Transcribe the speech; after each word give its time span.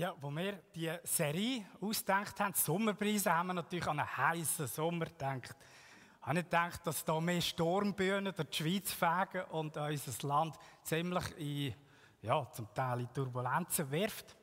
Ja, 0.00 0.14
wo 0.18 0.30
wir 0.30 0.54
die 0.74 0.90
Serie 1.02 1.66
ausgedacht 1.78 2.40
haben, 2.40 2.54
Sommerpreise, 2.54 3.34
haben 3.34 3.48
wir 3.48 3.52
natürlich 3.52 3.86
an 3.86 4.00
einen 4.00 4.16
heißen 4.16 4.66
Sommer 4.66 5.04
gedacht. 5.04 5.54
Ich 5.54 6.22
habe 6.26 6.36
nicht 6.36 6.46
gedacht, 6.46 6.86
dass 6.86 7.04
da 7.04 7.20
mehr 7.20 7.42
Sturmböen 7.42 8.24
durch 8.24 8.48
die 8.48 8.56
Schweiz 8.56 8.92
fegen 8.94 9.44
und 9.50 9.76
unser 9.76 10.26
Land 10.26 10.56
ziemlich 10.84 11.36
in, 11.36 11.74
ja, 12.22 12.50
zum 12.50 12.72
Teil 12.72 13.00
in 13.00 13.12
Turbulenzen 13.12 13.90
wirft. 13.90 14.34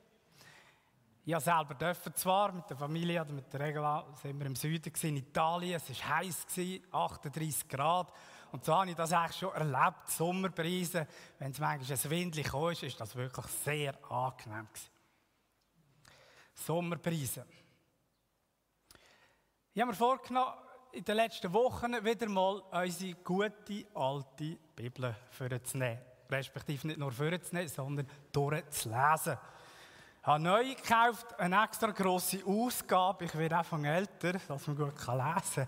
Ich 1.26 1.40
selber 1.40 1.74
dürfen 1.74 2.14
zwar 2.14 2.52
mit 2.52 2.70
der 2.70 2.78
Familie 2.78 3.20
oder 3.20 3.34
mit 3.34 3.52
der 3.52 3.60
Regula 3.60 4.06
sind 4.22 4.38
wir 4.38 4.46
im 4.46 4.56
Süden 4.56 4.94
in 5.02 5.18
Italien. 5.18 5.82
Es 5.84 5.90
war 5.90 6.18
heiß, 6.20 6.46
38 6.92 7.68
Grad. 7.68 8.14
Und 8.52 8.64
so 8.64 8.76
habe 8.76 8.92
ich 8.92 8.96
das 8.96 9.12
eigentlich 9.12 9.38
schon 9.38 9.56
erlebt, 9.56 10.08
Sommerpreise. 10.08 11.08
Wenn 11.40 11.50
es 11.50 11.60
manchmal 11.60 11.98
ein 11.98 12.12
Windchen 12.12 12.44
kam, 12.44 12.70
ist 12.70 13.02
das 13.02 13.16
wirklich 13.16 13.48
sehr 13.48 13.96
angenehm 14.12 14.68
gewesen. 14.68 14.97
Sommerpreise. 16.58 17.46
Ich 19.74 19.82
habe 19.82 19.92
mir 19.92 19.98
vorgenommen, 19.98 20.54
in 20.92 21.04
den 21.04 21.16
letzten 21.16 21.54
Wochen 21.54 22.04
wieder 22.04 22.28
mal 22.28 22.64
unsere 22.72 23.14
gute 23.16 23.86
alte 23.94 24.58
Bibel 24.76 25.16
vorzunehmen. 25.30 26.00
Respektive 26.30 26.88
nicht 26.88 27.00
nur 27.00 27.12
vorzunehmen, 27.12 27.68
sondern 27.68 28.08
durchzulesen. 28.32 29.38
Ich 30.20 30.28
habe 30.28 30.44
neu 30.44 30.76
gekauft, 30.76 31.40
eine 31.40 31.64
extra 31.64 31.92
grosse 31.92 32.44
Ausgabe. 32.46 33.26
Ich 33.26 33.38
werde 33.38 33.58
einfach 33.60 33.82
älter, 33.82 34.34
dass 34.48 34.68
man 34.68 34.76
gut 34.76 34.94
lesen 35.08 35.68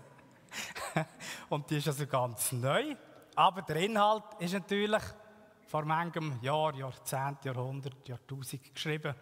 kann. 0.94 1.06
Und 1.48 1.70
die 1.70 1.78
ist 1.78 1.86
also 1.86 2.06
ganz 2.06 2.52
neu. 2.52 2.96
Aber 3.36 3.62
der 3.62 3.76
Inhalt 3.76 4.24
ist 4.40 4.52
natürlich 4.52 5.02
vor 5.66 5.84
manchem 5.84 6.40
Jahr, 6.42 6.74
Jahrzehnt, 6.74 7.44
Jahrhundert, 7.44 8.06
Jahrtausend 8.08 8.74
geschrieben. 8.74 9.14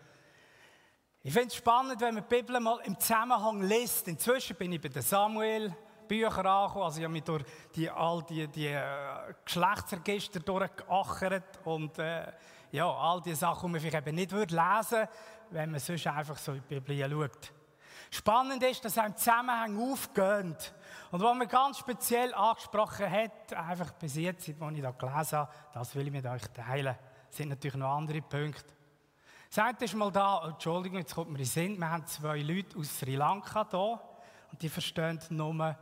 Ich 1.25 1.33
finde 1.33 1.49
es 1.49 1.57
spannend, 1.57 2.01
wenn 2.01 2.15
man 2.15 2.25
die 2.29 2.37
Bibel 2.37 2.61
mal 2.61 2.79
im 2.85 2.99
Zusammenhang 2.99 3.63
liest. 3.63 4.07
Inzwischen 4.07 4.55
bin 4.55 4.73
ich 4.73 4.81
bei 4.81 4.89
den 4.89 5.03
Samuel 5.03 5.75
Büchern 6.07 6.47
angekommen. 6.47 6.85
Also 6.85 6.99
ich 6.99 7.05
habe 7.05 7.13
mich 7.13 7.25
durch 7.25 7.45
die, 7.75 7.91
all 7.91 8.23
die, 8.23 8.47
die 8.47 8.69
äh, 8.69 9.35
Geschlechtsregister 9.45 10.39
durchgeachert 10.39 11.59
und 11.65 11.99
äh, 11.99 12.33
ja, 12.71 12.89
all 12.89 13.21
die 13.21 13.35
Sachen, 13.35 13.67
die 13.67 13.73
man 13.73 13.81
vielleicht 13.81 14.07
eben 14.07 14.15
nicht 14.15 14.31
würde 14.31 14.55
lesen 14.55 14.91
würde, 14.91 15.09
wenn 15.51 15.71
man 15.73 15.81
sonst 15.81 16.07
einfach 16.07 16.39
so 16.39 16.53
in 16.53 16.63
die 16.71 16.79
Bibel 16.79 17.11
schaut. 17.11 17.53
Spannend 18.13 18.63
ist, 18.63 18.85
dass 18.85 18.97
im 18.97 19.17
Zusammenhang 19.17 19.91
aufgehen. 19.91 20.57
Und 21.11 21.21
was 21.21 21.37
man 21.37 21.49
ganz 21.49 21.79
speziell 21.79 22.33
angesprochen 22.33 23.11
hat, 23.11 23.53
einfach 23.55 23.91
bis 23.95 24.15
jetzt, 24.15 24.49
als 24.49 24.77
ich 24.77 24.83
da 24.83 24.93
gelesen 24.93 25.39
habe, 25.39 25.53
das 25.75 25.95
will 25.97 26.07
ich 26.07 26.13
mit 26.13 26.25
euch 26.27 26.43
teilen. 26.55 26.97
Es 27.29 27.37
sind 27.37 27.49
natürlich 27.49 27.77
noch 27.77 27.97
andere 27.97 28.23
Punkte. 28.23 28.78
Sagt 29.51 29.81
ist 29.81 29.95
mal 29.95 30.13
da, 30.13 30.47
Entschuldigung, 30.47 30.99
jetzt 30.99 31.15
kommt 31.15 31.31
mir 31.31 31.39
in 31.39 31.45
Sinn, 31.47 31.79
wir 31.79 31.89
haben 31.89 32.07
zwei 32.07 32.43
Leute 32.43 32.79
aus 32.79 32.99
Sri 32.99 33.17
Lanka 33.17 33.65
da 33.65 33.99
und 34.53 34.61
die 34.61 34.69
verstehen 34.69 35.19
nur 35.31 35.75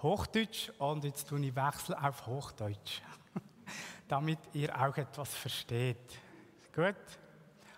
Hochdeutsch 0.00 0.70
und 0.78 1.02
jetzt 1.02 1.28
tue 1.28 1.44
ich 1.44 1.56
Wechsel 1.56 1.96
auf 1.96 2.24
Hochdeutsch, 2.28 3.02
damit 4.08 4.38
ihr 4.52 4.80
auch 4.80 4.96
etwas 4.96 5.34
versteht. 5.34 6.20
Gut? 6.72 6.94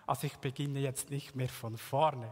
Also 0.05 0.27
ich 0.27 0.37
beginne 0.37 0.79
jetzt 0.81 1.09
nicht 1.09 1.35
mehr 1.35 1.49
von 1.49 1.77
vorne. 1.77 2.31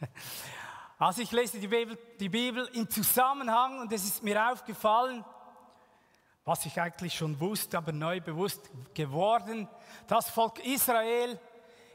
also 0.98 1.22
ich 1.22 1.32
lese 1.32 1.58
die 1.58 1.68
Bibel, 1.68 1.98
die 2.20 2.28
Bibel 2.28 2.68
im 2.74 2.90
Zusammenhang 2.90 3.80
und 3.80 3.90
es 3.94 4.04
ist 4.04 4.22
mir 4.22 4.52
aufgefallen, 4.52 5.24
was 6.44 6.66
ich 6.66 6.78
eigentlich 6.78 7.14
schon 7.14 7.40
wusste, 7.40 7.78
aber 7.78 7.92
neu 7.92 8.20
bewusst 8.20 8.68
geworden, 8.92 9.66
das 10.06 10.28
Volk 10.28 10.62
Israel 10.66 11.40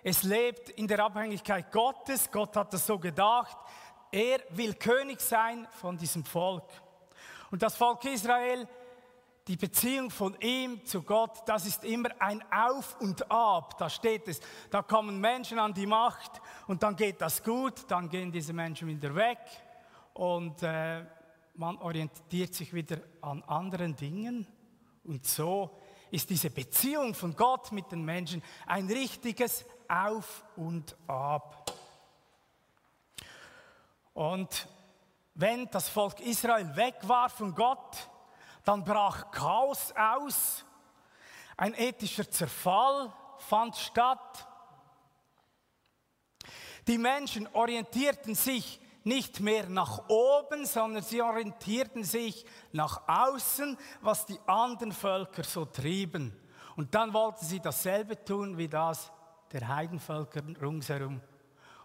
es 0.09 0.23
lebt 0.23 0.69
in 0.69 0.87
der 0.87 1.03
Abhängigkeit 1.03 1.69
Gottes. 1.69 2.31
Gott 2.31 2.55
hat 2.55 2.71
das 2.71 2.87
so 2.87 2.97
gedacht. 2.97 3.57
Er 4.09 4.39
will 4.51 4.73
König 4.75 5.19
sein 5.19 5.67
von 5.81 5.97
diesem 5.97 6.23
Volk. 6.23 6.63
Und 7.51 7.61
das 7.61 7.75
Volk 7.75 8.05
Israel, 8.05 8.65
die 9.49 9.57
Beziehung 9.57 10.09
von 10.09 10.37
ihm 10.39 10.85
zu 10.85 11.01
Gott, 11.01 11.39
das 11.45 11.65
ist 11.65 11.83
immer 11.83 12.09
ein 12.19 12.41
Auf 12.49 12.95
und 13.01 13.29
Ab. 13.29 13.77
Da 13.77 13.89
steht 13.89 14.29
es. 14.29 14.39
Da 14.69 14.81
kommen 14.81 15.19
Menschen 15.19 15.59
an 15.59 15.73
die 15.73 15.85
Macht 15.85 16.41
und 16.67 16.83
dann 16.83 16.95
geht 16.95 17.19
das 17.19 17.43
gut, 17.43 17.73
dann 17.89 18.07
gehen 18.07 18.31
diese 18.31 18.53
Menschen 18.53 18.87
wieder 18.87 19.13
weg 19.13 19.39
und 20.13 20.63
äh, 20.63 21.03
man 21.55 21.77
orientiert 21.79 22.53
sich 22.53 22.73
wieder 22.73 22.99
an 23.19 23.43
anderen 23.43 23.93
Dingen. 23.93 24.47
Und 25.03 25.25
so 25.25 25.77
ist 26.11 26.29
diese 26.29 26.49
Beziehung 26.49 27.13
von 27.13 27.35
Gott 27.35 27.73
mit 27.73 27.91
den 27.91 28.05
Menschen 28.05 28.41
ein 28.65 28.87
richtiges 28.87 29.65
auf 29.89 30.45
und 30.55 30.95
ab. 31.07 31.71
Und 34.13 34.67
wenn 35.35 35.69
das 35.69 35.89
Volk 35.89 36.19
Israel 36.21 36.75
weg 36.75 36.95
war 37.03 37.29
von 37.29 37.53
Gott, 37.53 38.09
dann 38.63 38.83
brach 38.83 39.31
Chaos 39.31 39.93
aus, 39.95 40.65
ein 41.55 41.73
ethischer 41.73 42.29
Zerfall 42.29 43.13
fand 43.37 43.75
statt. 43.75 44.47
Die 46.87 46.97
Menschen 46.97 47.47
orientierten 47.53 48.35
sich 48.35 48.79
nicht 49.03 49.39
mehr 49.39 49.69
nach 49.69 50.09
oben, 50.09 50.65
sondern 50.65 51.01
sie 51.01 51.21
orientierten 51.21 52.03
sich 52.03 52.45
nach 52.71 53.07
außen, 53.07 53.77
was 54.01 54.25
die 54.25 54.39
anderen 54.47 54.91
Völker 54.91 55.43
so 55.43 55.65
trieben. 55.65 56.37
Und 56.75 56.93
dann 56.93 57.13
wollten 57.13 57.45
sie 57.45 57.59
dasselbe 57.59 58.23
tun 58.23 58.57
wie 58.57 58.67
das 58.67 59.11
der 59.51 59.67
Heidenvölker 59.67 60.41
ringsherum. 60.61 61.21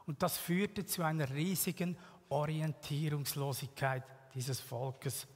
Und 0.06 0.23
das 0.23 0.39
führte 0.39 0.84
zu 0.84 1.03
einer 1.03 1.31
riesigen 1.31 1.97
Orientierungslosigkeit 2.28 4.03
dieses 4.34 4.61
Volkes. 4.61 5.27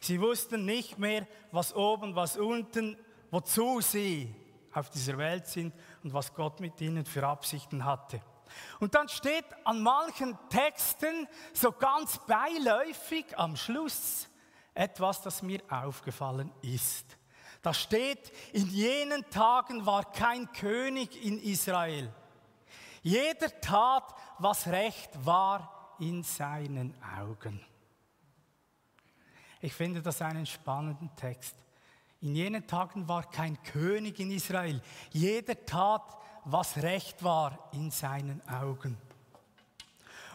Sie 0.00 0.20
wussten 0.20 0.64
nicht 0.64 0.98
mehr, 0.98 1.26
was 1.50 1.74
oben, 1.74 2.14
was 2.14 2.36
unten, 2.36 2.96
wozu 3.30 3.80
sie 3.80 4.34
auf 4.72 4.90
dieser 4.90 5.18
Welt 5.18 5.46
sind 5.46 5.74
und 6.04 6.12
was 6.12 6.34
Gott 6.34 6.60
mit 6.60 6.80
ihnen 6.80 7.04
für 7.04 7.26
Absichten 7.26 7.84
hatte. 7.84 8.20
Und 8.80 8.94
dann 8.94 9.08
steht 9.08 9.44
an 9.64 9.82
manchen 9.82 10.38
Texten 10.48 11.26
so 11.52 11.72
ganz 11.72 12.18
beiläufig 12.26 13.36
am 13.36 13.56
Schluss 13.56 14.28
etwas, 14.74 15.20
das 15.22 15.42
mir 15.42 15.60
aufgefallen 15.68 16.52
ist. 16.62 17.17
Da 17.62 17.74
steht, 17.74 18.32
in 18.52 18.68
jenen 18.68 19.28
Tagen 19.30 19.84
war 19.84 20.10
kein 20.12 20.50
König 20.52 21.24
in 21.24 21.42
Israel. 21.42 22.12
Jeder 23.02 23.60
tat, 23.60 24.14
was 24.38 24.66
recht 24.68 25.10
war 25.24 25.94
in 25.98 26.22
seinen 26.22 26.94
Augen. 27.18 27.64
Ich 29.60 29.74
finde 29.74 30.00
das 30.00 30.22
einen 30.22 30.46
spannenden 30.46 31.10
Text. 31.16 31.56
In 32.20 32.34
jenen 32.34 32.66
Tagen 32.66 33.08
war 33.08 33.28
kein 33.28 33.60
König 33.62 34.20
in 34.20 34.30
Israel. 34.30 34.80
Jeder 35.10 35.64
tat, 35.64 36.16
was 36.44 36.76
recht 36.78 37.22
war 37.22 37.68
in 37.72 37.90
seinen 37.90 38.46
Augen. 38.48 38.96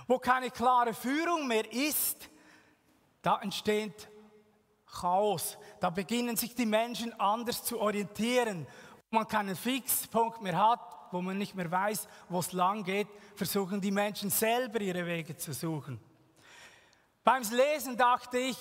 Wo 0.08 0.20
keine 0.20 0.52
klare 0.52 0.94
Führung 0.94 1.48
mehr 1.48 1.72
ist, 1.72 2.30
da 3.22 3.40
entsteht 3.42 4.10
Chaos. 4.94 5.58
Da 5.80 5.90
beginnen 5.90 6.38
sich 6.38 6.56
die 6.56 6.66
Menschen 6.66 7.18
anders 7.20 7.64
zu 7.64 7.80
orientieren. 7.80 8.68
Wo 9.10 9.18
man 9.18 9.28
keinen 9.28 9.56
Fixpunkt 9.56 10.42
mehr 10.42 10.58
hat, 10.58 10.80
wo 11.12 11.22
man 11.22 11.38
nicht 11.38 11.56
mehr 11.56 11.70
weiß, 11.70 12.08
wo 12.30 12.40
es 12.40 12.52
lang 12.52 12.84
geht, 12.84 13.08
versuchen 13.36 13.82
die 13.82 13.92
Menschen 13.92 14.30
selber 14.30 14.82
ihre 14.82 15.06
Wege 15.06 15.38
zu 15.38 15.54
suchen. 15.54 16.00
Beim 17.24 17.44
Lesen 17.52 17.96
dachte 17.96 18.38
ich 18.38 18.58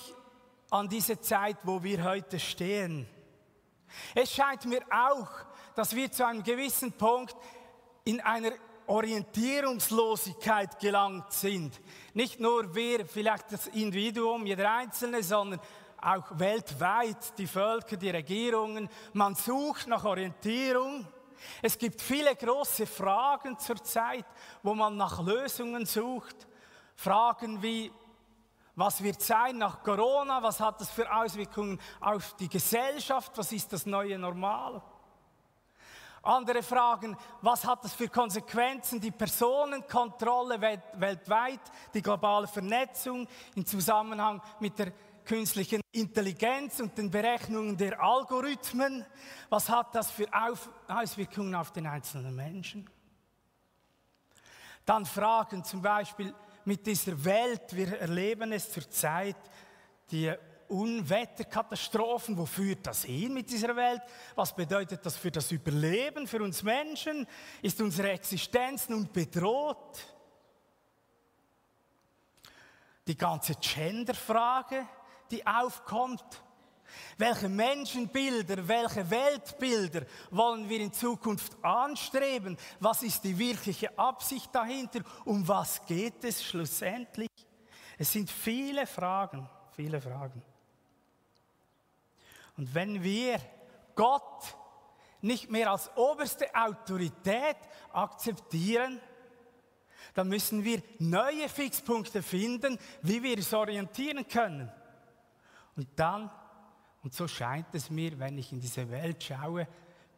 an 0.69 0.87
diese 0.87 1.19
Zeit, 1.19 1.57
wo 1.63 1.83
wir 1.83 2.03
heute 2.03 2.39
stehen. 2.39 3.07
Es 4.15 4.31
scheint 4.31 4.65
mir 4.65 4.81
auch, 4.91 5.29
dass 5.75 5.95
wir 5.95 6.11
zu 6.11 6.25
einem 6.25 6.43
gewissen 6.43 6.91
Punkt 6.93 7.35
in 8.05 8.21
einer 8.21 8.51
Orientierungslosigkeit 8.87 10.79
gelangt 10.79 11.31
sind. 11.31 11.79
Nicht 12.13 12.39
nur 12.39 12.75
wir, 12.75 13.05
vielleicht 13.05 13.51
das 13.51 13.67
Individuum, 13.67 14.45
jeder 14.45 14.71
Einzelne, 14.71 15.23
sondern 15.23 15.59
auch 16.03 16.25
weltweit, 16.31 17.37
die 17.37 17.47
Völker, 17.47 17.97
die 17.97 18.09
Regierungen. 18.09 18.89
Man 19.13 19.35
sucht 19.35 19.87
nach 19.87 20.03
Orientierung. 20.03 21.07
Es 21.61 21.77
gibt 21.77 22.01
viele 22.01 22.35
große 22.35 22.85
Fragen 22.85 23.57
zurzeit, 23.57 24.25
wo 24.61 24.73
man 24.73 24.97
nach 24.97 25.21
Lösungen 25.21 25.85
sucht. 25.85 26.47
Fragen 26.95 27.61
wie, 27.61 27.91
was 28.75 29.03
wird 29.03 29.21
sein 29.21 29.57
nach 29.57 29.83
Corona? 29.83 30.41
Was 30.41 30.59
hat 30.59 30.81
das 30.81 30.89
für 30.89 31.11
Auswirkungen 31.13 31.79
auf 31.99 32.35
die 32.35 32.49
Gesellschaft? 32.49 33.31
Was 33.35 33.51
ist 33.51 33.71
das 33.71 33.85
neue 33.85 34.17
Normal? 34.17 34.81
Andere 36.23 36.63
fragen, 36.63 37.17
was 37.41 37.65
hat 37.65 37.83
das 37.83 37.93
für 37.93 38.07
Konsequenzen, 38.07 39.01
die 39.01 39.11
Personenkontrolle 39.11 40.59
weltweit, 40.61 41.59
die 41.93 42.01
globale 42.01 42.47
Vernetzung 42.47 43.27
im 43.55 43.65
Zusammenhang 43.65 44.41
mit 44.61 44.79
der 44.79 44.93
künstlichen 45.25 45.81
Intelligenz 45.91 46.79
und 46.79 46.97
den 46.97 47.09
Berechnungen 47.09 47.77
der 47.77 48.01
Algorithmen. 48.01 49.05
Was 49.49 49.69
hat 49.69 49.93
das 49.95 50.11
für 50.11 50.27
Auswirkungen 50.87 51.55
auf 51.55 51.71
den 51.71 51.87
einzelnen 51.87 52.35
Menschen? 52.35 52.89
Dann 54.85 55.05
Fragen 55.05 55.63
zum 55.63 55.81
Beispiel 55.81 56.33
mit 56.65 56.85
dieser 56.85 57.23
Welt, 57.23 57.75
wir 57.75 57.99
erleben 57.99 58.51
es 58.51 58.71
zurzeit, 58.71 59.37
die 60.11 60.33
Unwetterkatastrophen, 60.67 62.37
wo 62.37 62.45
führt 62.45 62.87
das 62.87 63.03
hin 63.03 63.33
mit 63.33 63.49
dieser 63.49 63.75
Welt? 63.75 64.01
Was 64.35 64.55
bedeutet 64.55 65.05
das 65.05 65.17
für 65.17 65.31
das 65.31 65.51
Überleben, 65.51 66.27
für 66.27 66.41
uns 66.41 66.63
Menschen? 66.63 67.27
Ist 67.61 67.79
unsere 67.81 68.11
Existenz 68.11 68.89
nun 68.89 69.11
bedroht? 69.11 70.03
Die 73.05 73.17
ganze 73.17 73.55
Genderfrage, 73.55 74.87
die 75.31 75.45
aufkommt. 75.45 76.23
Welche 77.17 77.49
Menschenbilder, 77.49 78.67
welche 78.67 79.09
Weltbilder 79.09 80.05
wollen 80.31 80.69
wir 80.69 80.79
in 80.79 80.93
Zukunft 80.93 81.53
anstreben? 81.63 82.57
Was 82.79 83.03
ist 83.03 83.23
die 83.23 83.37
wirkliche 83.37 83.97
Absicht 83.97 84.53
dahinter? 84.53 85.01
Um 85.25 85.47
was 85.47 85.85
geht 85.85 86.23
es 86.23 86.43
schlussendlich? 86.43 87.29
Es 87.97 88.11
sind 88.11 88.29
viele 88.29 88.85
Fragen, 88.85 89.49
viele 89.75 90.01
Fragen. 90.01 90.41
Und 92.57 92.73
wenn 92.73 93.01
wir 93.01 93.39
Gott 93.95 94.55
nicht 95.21 95.49
mehr 95.49 95.71
als 95.71 95.89
oberste 95.95 96.53
Autorität 96.53 97.57
akzeptieren, 97.91 98.99
dann 100.13 100.27
müssen 100.27 100.63
wir 100.63 100.83
neue 100.99 101.49
Fixpunkte 101.49 102.21
finden, 102.21 102.77
wie 103.01 103.23
wir 103.23 103.37
es 103.37 103.53
orientieren 103.53 104.27
können. 104.27 104.71
Und 105.75 105.87
dann, 105.95 106.29
und 107.03 107.13
so 107.13 107.27
scheint 107.27 107.73
es 107.73 107.89
mir, 107.89 108.17
wenn 108.19 108.37
ich 108.37 108.51
in 108.51 108.59
diese 108.59 108.89
Welt 108.89 109.23
schaue, 109.23 109.67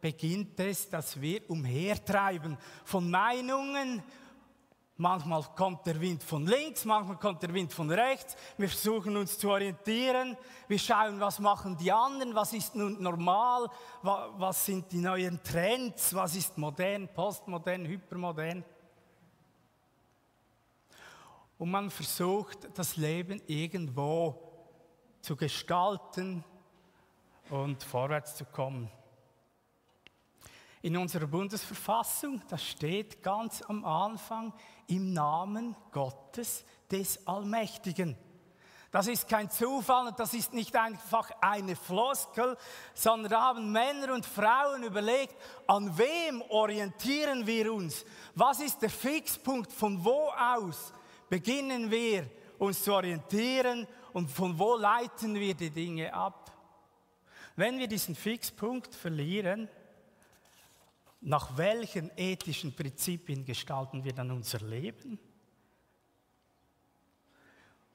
beginnt 0.00 0.60
es, 0.60 0.88
dass 0.88 1.20
wir 1.20 1.48
umhertreiben 1.48 2.56
von 2.84 3.10
Meinungen, 3.10 4.02
Manchmal 4.98 5.42
kommt 5.54 5.84
der 5.84 6.00
Wind 6.00 6.22
von 6.22 6.46
links, 6.46 6.86
manchmal 6.86 7.18
kommt 7.18 7.42
der 7.42 7.52
Wind 7.52 7.70
von 7.70 7.90
rechts. 7.90 8.34
Wir 8.56 8.66
versuchen 8.66 9.14
uns 9.18 9.38
zu 9.38 9.50
orientieren. 9.50 10.38
Wir 10.68 10.78
schauen, 10.78 11.20
was 11.20 11.38
machen 11.38 11.76
die 11.76 11.92
anderen, 11.92 12.34
was 12.34 12.54
ist 12.54 12.74
nun 12.74 13.02
normal, 13.02 13.68
was 14.02 14.64
sind 14.64 14.90
die 14.90 14.96
neuen 14.96 15.42
Trends, 15.42 16.14
was 16.14 16.34
ist 16.34 16.56
modern, 16.56 17.08
postmodern, 17.08 17.84
hypermodern. 17.84 18.64
Und 21.58 21.70
man 21.70 21.90
versucht, 21.90 22.66
das 22.74 22.96
Leben 22.96 23.42
irgendwo 23.46 24.45
zu 25.26 25.34
gestalten 25.34 26.44
und 27.50 27.82
vorwärts 27.82 28.36
zu 28.36 28.44
kommen. 28.44 28.88
In 30.82 30.96
unserer 30.96 31.26
Bundesverfassung, 31.26 32.40
das 32.48 32.62
steht 32.62 33.24
ganz 33.24 33.60
am 33.62 33.84
Anfang, 33.84 34.52
im 34.86 35.12
Namen 35.12 35.74
Gottes 35.90 36.64
des 36.88 37.26
Allmächtigen. 37.26 38.16
Das 38.92 39.08
ist 39.08 39.28
kein 39.28 39.50
Zufall 39.50 40.06
und 40.06 40.20
das 40.20 40.32
ist 40.32 40.54
nicht 40.54 40.76
einfach 40.76 41.28
eine 41.40 41.74
Floskel, 41.74 42.56
sondern 42.94 43.32
da 43.32 43.40
haben 43.46 43.72
Männer 43.72 44.14
und 44.14 44.24
Frauen 44.24 44.84
überlegt, 44.84 45.34
an 45.66 45.98
wem 45.98 46.40
orientieren 46.42 47.48
wir 47.48 47.72
uns? 47.72 48.04
Was 48.36 48.60
ist 48.60 48.80
der 48.80 48.90
Fixpunkt? 48.90 49.72
Von 49.72 50.04
wo 50.04 50.30
aus 50.30 50.92
beginnen 51.28 51.90
wir 51.90 52.30
uns 52.60 52.84
zu 52.84 52.94
orientieren 52.94 53.88
und 54.16 54.30
von 54.30 54.58
wo 54.58 54.76
leiten 54.76 55.34
wir 55.34 55.52
die 55.52 55.68
Dinge 55.68 56.14
ab? 56.14 56.50
Wenn 57.54 57.78
wir 57.78 57.86
diesen 57.86 58.14
Fixpunkt 58.14 58.94
verlieren, 58.94 59.68
nach 61.20 61.58
welchen 61.58 62.10
ethischen 62.16 62.74
Prinzipien 62.74 63.44
gestalten 63.44 64.04
wir 64.04 64.14
dann 64.14 64.30
unser 64.30 64.60
Leben? 64.60 65.18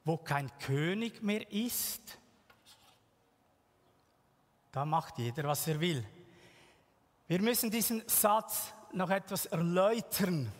Wo 0.04 0.16
kein 0.16 0.56
König 0.60 1.24
mehr 1.24 1.50
ist, 1.50 2.18
da 4.70 4.84
macht 4.84 5.18
jeder, 5.18 5.42
was 5.42 5.66
er 5.66 5.80
will. 5.80 6.06
Wir 7.26 7.42
müssen 7.42 7.68
diesen 7.68 8.08
Satz 8.08 8.72
noch 8.92 9.10
etwas 9.10 9.46
erläutern. 9.46 10.52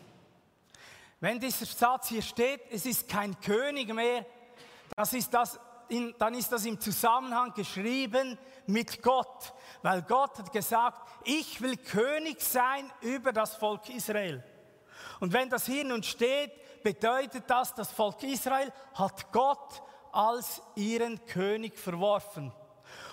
Wenn 1.20 1.38
dieser 1.38 1.67
Satz 1.67 2.08
hier 2.08 2.23
steht, 2.23 2.62
es 2.73 2.85
ist 2.85 3.08
kein 3.08 3.38
König 3.38 3.94
mehr, 3.94 4.26
das 4.97 5.12
ist 5.12 5.33
das, 5.33 5.59
dann 6.19 6.35
ist 6.35 6.50
das 6.50 6.65
im 6.65 6.81
Zusammenhang 6.81 7.53
geschrieben 7.55 8.39
mit 8.67 9.03
Gott, 9.03 9.53
weil 9.83 10.03
Gott 10.03 10.39
hat 10.39 10.53
gesagt, 10.53 11.09
ich 11.25 11.61
will 11.61 11.77
König 11.77 12.41
sein 12.41 12.91
über 13.00 13.33
das 13.33 13.56
Volk 13.56 13.89
Israel. 13.91 14.43
Und 15.21 15.33
wenn 15.33 15.50
das 15.50 15.67
hier 15.67 15.85
nun 15.85 16.03
steht, 16.03 16.53
bedeutet 16.83 17.44
das, 17.47 17.75
das 17.75 17.93
Volk 17.93 18.23
Israel 18.23 18.73
hat 18.94 19.31
Gott 19.33 19.83
als 20.12 20.62
ihren 20.75 21.25
König 21.27 21.79
verworfen. 21.79 22.53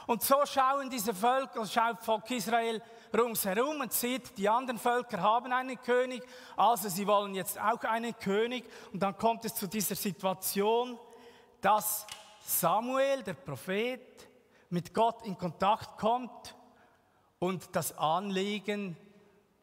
Und 0.07 0.23
so 0.23 0.43
schauen 0.45 0.89
diese 0.89 1.13
Völker, 1.13 1.65
schaut 1.65 2.01
Volk 2.01 2.29
Israel 2.31 2.81
ringsherum 3.13 3.81
und 3.81 3.93
sieht, 3.93 4.37
die 4.37 4.49
anderen 4.49 4.79
Völker 4.79 5.21
haben 5.21 5.53
einen 5.53 5.79
König, 5.81 6.23
also 6.57 6.89
sie 6.89 7.05
wollen 7.05 7.35
jetzt 7.35 7.59
auch 7.59 7.83
einen 7.83 8.17
König. 8.17 8.65
Und 8.91 9.01
dann 9.01 9.15
kommt 9.17 9.45
es 9.45 9.55
zu 9.55 9.67
dieser 9.67 9.95
Situation, 9.95 10.97
dass 11.61 12.05
Samuel, 12.41 13.23
der 13.23 13.33
Prophet, 13.33 14.27
mit 14.69 14.93
Gott 14.93 15.25
in 15.25 15.37
Kontakt 15.37 15.97
kommt 15.97 16.55
und 17.39 17.75
das 17.75 17.97
Anliegen 17.97 18.95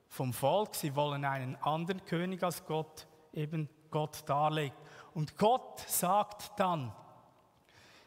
vom 0.09 0.33
Volk, 0.33 0.75
sie 0.75 0.95
wollen 0.97 1.25
einen 1.25 1.57
anderen 1.57 2.05
König 2.05 2.43
als 2.43 2.65
Gott, 2.65 3.07
eben 3.33 3.69
Gott 3.91 4.23
darlegt. 4.27 4.77
Und 5.15 5.37
Gott 5.37 5.81
sagt 5.81 6.59
dann, 6.59 6.93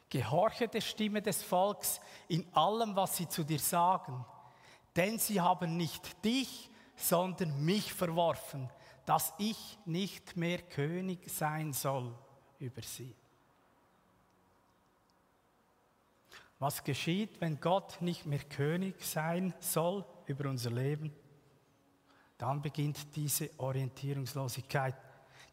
gehorche 0.09 0.67
der 0.67 0.81
Stimme 0.81 1.21
des 1.21 1.43
Volks 1.43 2.01
in 2.27 2.45
allem, 2.53 2.95
was 2.95 3.17
sie 3.17 3.27
zu 3.27 3.43
dir 3.43 3.59
sagen, 3.59 4.25
denn 4.95 5.19
sie 5.19 5.39
haben 5.39 5.77
nicht 5.77 6.23
dich, 6.25 6.69
sondern 6.95 7.63
mich 7.63 7.93
verworfen, 7.93 8.69
dass 9.05 9.33
ich 9.37 9.77
nicht 9.85 10.35
mehr 10.35 10.61
König 10.61 11.29
sein 11.29 11.73
soll 11.73 12.13
über 12.59 12.81
sie. 12.81 13.15
Was 16.59 16.83
geschieht, 16.83 17.39
wenn 17.39 17.61
Gott 17.61 18.01
nicht 18.01 18.25
mehr 18.25 18.39
König 18.39 19.01
sein 19.03 19.53
soll 19.59 20.05
über 20.25 20.49
unser 20.49 20.71
Leben? 20.71 21.13
Dann 22.37 22.61
beginnt 22.61 23.15
diese 23.15 23.49
Orientierungslosigkeit. 23.57 24.95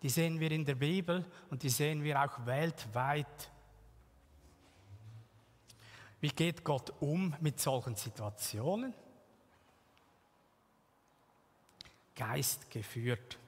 Die 0.02 0.08
sehen 0.08 0.40
wir 0.40 0.50
in 0.50 0.64
der 0.64 0.74
Bibel 0.74 1.24
und 1.48 1.62
die 1.62 1.68
sehen 1.68 2.02
wir 2.02 2.20
auch 2.20 2.44
weltweit. 2.44 3.50
Wie 6.20 6.28
geht 6.28 6.64
Gott 6.64 6.92
um 7.00 7.34
mit 7.40 7.60
solchen 7.60 7.94
Situationen? 7.94 8.92
Geist 12.16 12.68
geführt. 12.70 13.38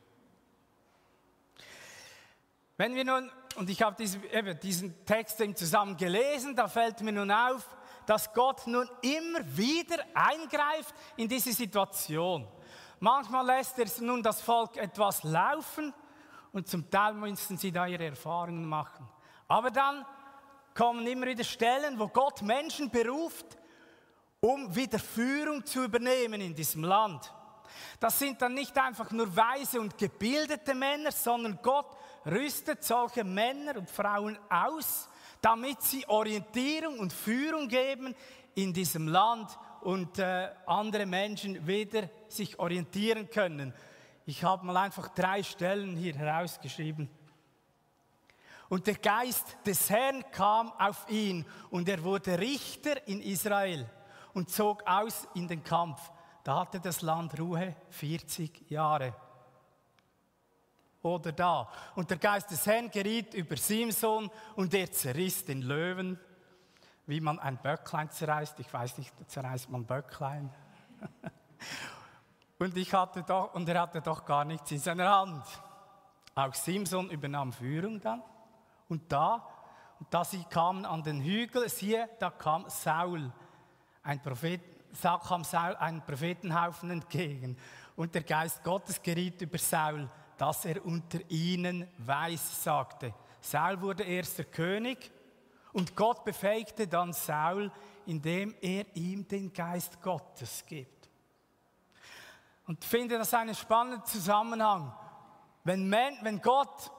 Wenn 2.77 2.95
wir 2.95 3.05
nun 3.05 3.31
und 3.59 3.69
ich 3.69 3.83
habe 3.83 3.97
diesen, 3.97 4.23
eben 4.31 4.59
diesen 4.61 5.05
Text 5.05 5.43
zusammen 5.57 5.97
gelesen, 5.97 6.55
da 6.55 6.69
fällt 6.69 7.01
mir 7.01 7.13
nun 7.13 7.31
auf, 7.31 7.67
dass 8.07 8.33
Gott 8.33 8.67
nun 8.67 8.89
immer 9.03 9.41
wieder 9.57 9.99
eingreift 10.15 10.95
in 11.17 11.29
diese 11.29 11.53
Situation. 11.53 12.47
Manchmal 13.01 13.45
lässt 13.47 13.79
er 13.79 13.87
nun 14.03 14.23
das 14.23 14.41
Volk 14.41 14.77
etwas 14.77 15.25
laufen 15.25 15.93
und 16.53 16.69
zum 16.69 16.89
Teil 16.89 17.15
müssen 17.15 17.59
sie 17.59 17.73
da 17.73 17.87
ihre 17.87 18.07
Erfahrungen 18.07 18.65
machen. 18.65 19.09
Aber 19.49 19.71
dann 19.71 20.07
kommen 20.75 21.07
immer 21.07 21.27
wieder 21.27 21.45
Stellen, 21.45 21.99
wo 21.99 22.09
Gott 22.09 22.43
Menschen 22.43 22.91
beruft, 22.91 23.59
um 24.41 24.75
wieder 24.75 25.01
Führung 25.01 25.65
zu 25.67 25.85
übernehmen 25.85 26.41
in 26.41 26.55
diesem 26.55 26.85
Land. 26.85 27.33
Das 28.01 28.19
sind 28.19 28.41
dann 28.41 28.55
nicht 28.55 28.77
einfach 28.79 29.11
nur 29.11 29.35
weise 29.35 29.81
und 29.81 29.97
gebildete 29.99 30.75
Männer, 30.75 31.13
sondern 31.13 31.59
Gott 31.63 31.97
rüstet 32.27 32.85
solche 32.85 33.25
Männer 33.25 33.77
und 33.77 33.91
Frauen 33.91 34.39
aus, 34.49 35.09
damit 35.41 35.83
sie 35.83 36.07
Orientierung 36.09 36.99
und 36.99 37.13
Führung 37.13 37.69
geben 37.69 38.15
in 38.55 38.73
diesem 38.73 39.09
Land 39.09 39.57
und 39.81 40.19
äh, 40.19 40.49
andere 40.67 41.07
Menschen 41.07 41.67
wieder 41.67 42.11
sich 42.29 42.59
orientieren 42.59 43.31
können. 43.31 43.73
Ich 44.27 44.45
habe 44.45 44.67
mal 44.67 44.77
einfach 44.77 45.09
drei 45.09 45.43
Stellen 45.43 45.97
hier 45.97 46.15
herausgeschrieben. 46.15 47.09
Und 48.69 48.87
der 48.87 48.97
Geist 48.97 49.57
des 49.65 49.89
Herrn 49.89 50.23
kam 50.31 50.73
auf 50.73 51.09
ihn 51.09 51.47
und 51.71 51.89
er 51.89 52.03
wurde 52.03 52.39
Richter 52.39 53.07
in 53.07 53.23
Israel 53.23 53.89
und 54.35 54.51
zog 54.51 54.87
aus 54.87 55.27
in 55.35 55.49
den 55.49 55.65
Kampf. 55.65 55.99
Da 56.49 56.61
hatte 56.61 56.81
das 56.81 57.03
Land 57.03 57.39
Ruhe 57.39 57.77
40 57.91 58.71
Jahre 58.71 59.13
oder 61.03 61.31
da. 61.31 61.71
Und 61.95 62.09
der 62.09 62.17
Geist 62.17 62.51
des 62.51 62.65
Herrn 62.65 62.91
geriet 62.91 63.35
über 63.35 63.55
Simson 63.59 64.31
und 64.57 64.73
er 64.73 64.91
zerriss 64.91 65.45
den 65.45 65.61
Löwen, 65.61 66.19
wie 67.05 67.21
man 67.21 67.39
ein 67.39 67.59
Böcklein 67.59 68.11
zerreißt. 68.11 68.61
Ich 68.61 68.73
weiß 68.73 68.97
nicht, 68.97 69.13
zerreißt 69.27 69.69
man 69.69 69.85
Böcklein. 69.85 70.51
und, 72.59 72.75
ich 72.79 72.95
hatte 72.95 73.25
doch, 73.25 73.53
und 73.53 73.69
er 73.69 73.83
hatte 73.83 74.01
doch 74.01 74.25
gar 74.25 74.47
nichts 74.47 74.71
in 74.71 74.79
seiner 74.79 75.19
Hand. 75.19 75.45
Auch 76.35 76.55
Simson 76.55 77.11
übernahm 77.11 77.53
Führung 77.53 78.01
dann. 78.01 78.23
Und 78.89 79.13
da, 79.13 79.47
und 80.01 80.07
da 80.09 80.25
sie 80.25 80.45
kamen 80.45 80.87
an 80.87 81.03
den 81.03 81.21
Hügel, 81.21 81.69
siehe, 81.69 82.09
da 82.19 82.31
kam 82.31 82.65
Saul, 82.71 83.31
ein 84.03 84.23
Prophet, 84.23 84.78
da 85.03 85.19
kam 85.19 85.45
Saul 85.45 85.77
einen 85.77 86.05
Prophetenhaufen 86.05 86.91
entgegen. 86.91 87.57
Und 87.97 88.15
der 88.15 88.23
Geist 88.23 88.63
Gottes 88.63 89.03
geriet 89.03 89.41
über 89.43 89.59
Saul, 89.59 90.09
dass 90.37 90.65
er 90.65 90.85
unter 90.85 91.19
ihnen 91.29 91.89
weiß 91.99 92.63
sagte. 92.63 93.13
Saul 93.41 93.81
wurde 93.81 94.05
erster 94.05 94.45
König 94.45 95.11
und 95.73 95.97
Gott 95.97 96.25
befähigte 96.25 96.87
dann 96.87 97.13
Saul, 97.13 97.71
indem 98.07 98.55
er 98.61 98.85
ihm 98.97 99.27
den 99.27 99.53
Geist 99.53 100.01
Gottes 100.01 100.65
gibt. 100.67 101.09
Und 102.67 102.83
ich 102.83 102.89
finde 102.89 103.19
das 103.19 103.33
einen 103.35 103.55
spannenden 103.55 104.05
Zusammenhang. 104.05 104.93
Wenn, 105.65 105.91
wenn 105.91 106.41
Gott 106.41 106.91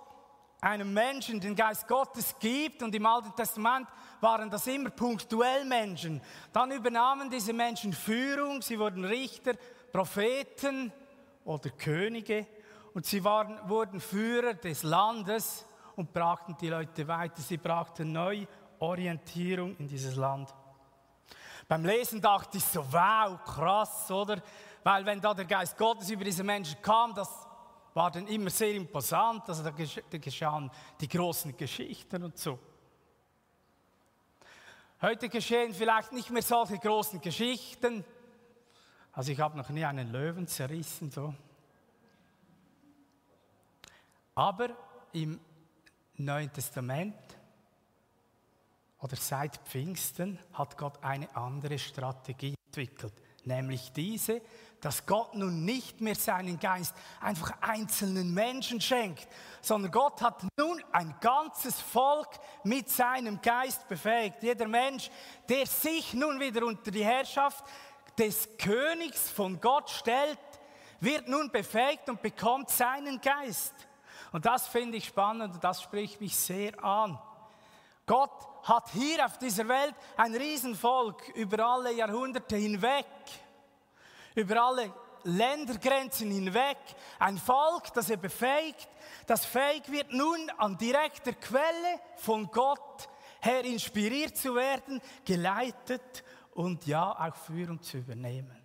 einem 0.62 0.94
Menschen 0.94 1.40
den 1.40 1.56
Geist 1.56 1.88
Gottes 1.88 2.36
gibt, 2.40 2.84
und 2.84 2.94
im 2.94 3.06
Alten 3.06 3.34
Testament 3.36 3.88
waren 4.20 4.50
das 4.50 4.68
immer 4.68 4.90
punktuell 4.90 5.66
Menschen, 5.66 6.22
dann 6.52 6.72
übernahmen 6.72 7.30
diese 7.30 7.54
Menschen 7.54 7.94
Führung, 7.94 8.62
sie 8.62 8.78
wurden 8.78 9.06
Richter, 9.06 9.54
Propheten 9.92 10.92
oder 11.46 11.70
Könige 11.72 12.46
und 12.94 13.06
sie 13.06 13.24
waren, 13.24 13.58
wurden 13.70 14.00
Führer 14.00 14.54
des 14.54 14.84
Landes 14.84 15.66
und 15.96 16.14
brachten 16.14 16.56
die 16.60 16.70
Leute 16.70 17.08
weiter. 17.08 17.42
Sie 17.42 17.58
brachten 17.58 18.12
Neuorientierung 18.12 19.76
in 19.78 19.88
dieses 19.88 20.16
Land. 20.16 20.54
Beim 21.68 21.86
Lesen 21.86 22.22
dachte 22.22 22.58
ich 22.58 22.66
so, 22.66 22.84
wow, 22.92 23.38
krass, 23.44 24.10
oder? 24.10 24.42
Weil 24.84 25.06
wenn 25.06 25.22
da 25.22 25.34
der 25.34 25.46
Geist 25.46 25.78
Gottes 25.78 26.10
über 26.10 26.24
diese 26.24 26.44
Menschen 26.44 26.82
kam, 26.82 27.14
das 27.14 27.49
war 28.00 28.12
dann 28.12 28.28
immer 28.28 28.50
sehr 28.50 28.76
imposant, 28.76 29.50
also 29.50 29.62
da, 29.62 29.72
geschahen 29.72 30.72
die 31.02 31.10
großen 31.10 31.58
Geschichten 31.58 32.24
und 32.24 32.38
so. 32.38 32.58
Heute 35.02 35.28
geschehen 35.28 35.74
vielleicht 35.74 36.14
nicht 36.14 36.30
mehr 36.30 36.42
solche 36.42 36.78
großen 36.78 37.20
Geschichten. 37.20 38.06
Also 39.12 39.34
ich 39.34 39.40
habe 39.42 39.58
noch 39.58 39.68
nie 39.68 39.84
einen 39.84 40.14
Löwen 40.14 40.48
zerrissen, 40.48 41.12
so. 41.12 41.34
Aber 44.34 44.70
im 45.12 45.38
Neuen 46.16 46.54
Testament 46.54 47.18
oder 49.02 49.18
seit 49.18 49.58
Pfingsten 49.58 50.40
hat 50.54 50.78
Gott 50.78 51.04
eine 51.04 51.36
andere 51.36 51.78
Strategie 51.78 52.56
entwickelt, 52.68 53.14
nämlich 53.44 53.92
diese, 53.92 54.42
dass 54.82 55.06
Gott 55.06 55.36
nun 55.36 55.66
nicht 55.66 56.00
mehr 56.02 56.16
seinen 56.16 56.60
Geist 56.60 56.96
einfach 57.20 57.54
einzelnen 57.62 58.34
Menschen 58.34 58.80
schenkt, 58.80 59.28
sondern 59.62 59.92
Gott 59.92 60.22
hat 60.22 60.44
nun 60.58 60.82
ein 60.92 61.16
ganzes 61.20 61.80
Volk 61.82 62.30
mit 62.64 62.90
seinem 62.90 63.42
Geist 63.42 63.88
befähigt. 63.88 64.42
Jeder 64.42 64.68
Mensch, 64.68 65.10
der 65.50 65.66
sich 65.66 66.14
nun 66.14 66.40
wieder 66.40 66.66
unter 66.66 66.92
die 66.92 67.04
Herrschaft 67.04 67.64
des 68.18 68.50
Königs 68.58 69.30
von 69.30 69.60
Gott 69.60 69.90
stellt, 69.90 70.40
wird 71.00 71.28
nun 71.28 71.50
befähigt 71.52 72.10
und 72.10 72.22
bekommt 72.22 72.70
seinen 72.70 73.20
Geist. 73.22 73.74
Und 74.32 74.46
das 74.46 74.68
finde 74.68 74.98
ich 74.98 75.06
spannend 75.06 75.56
und 75.56 75.64
das 75.64 75.82
spricht 75.82 76.22
mich 76.22 76.36
sehr 76.36 76.82
an. 76.84 77.20
Gott 78.06 78.32
hat 78.64 78.90
hier 78.92 79.26
auf 79.26 79.38
dieser 79.38 79.68
Welt 79.68 79.96
ein 80.18 80.36
Riesenvolk 80.36 81.30
über 81.36 81.66
alle 81.66 81.94
Jahrhunderte 81.94 82.56
hinweg 82.56 83.06
über 84.40 84.62
alle 84.62 84.94
Ländergrenzen 85.24 86.32
hinweg, 86.32 86.78
ein 87.20 87.38
Volk, 87.38 87.94
das 87.94 88.10
er 88.10 88.18
befähigt, 88.18 88.88
das 89.28 89.46
fähig 89.46 89.90
wird, 89.92 90.14
nun 90.14 90.50
an 90.58 90.78
direkter 90.78 91.34
Quelle 91.34 92.00
von 92.16 92.50
Gott 92.50 93.10
her 93.42 93.64
inspiriert 93.64 94.38
zu 94.38 94.56
werden, 94.56 95.02
geleitet 95.26 96.24
und 96.54 96.86
ja 96.88 97.12
auch 97.12 97.36
Führung 97.36 97.82
zu 97.82 97.98
übernehmen. 97.98 98.56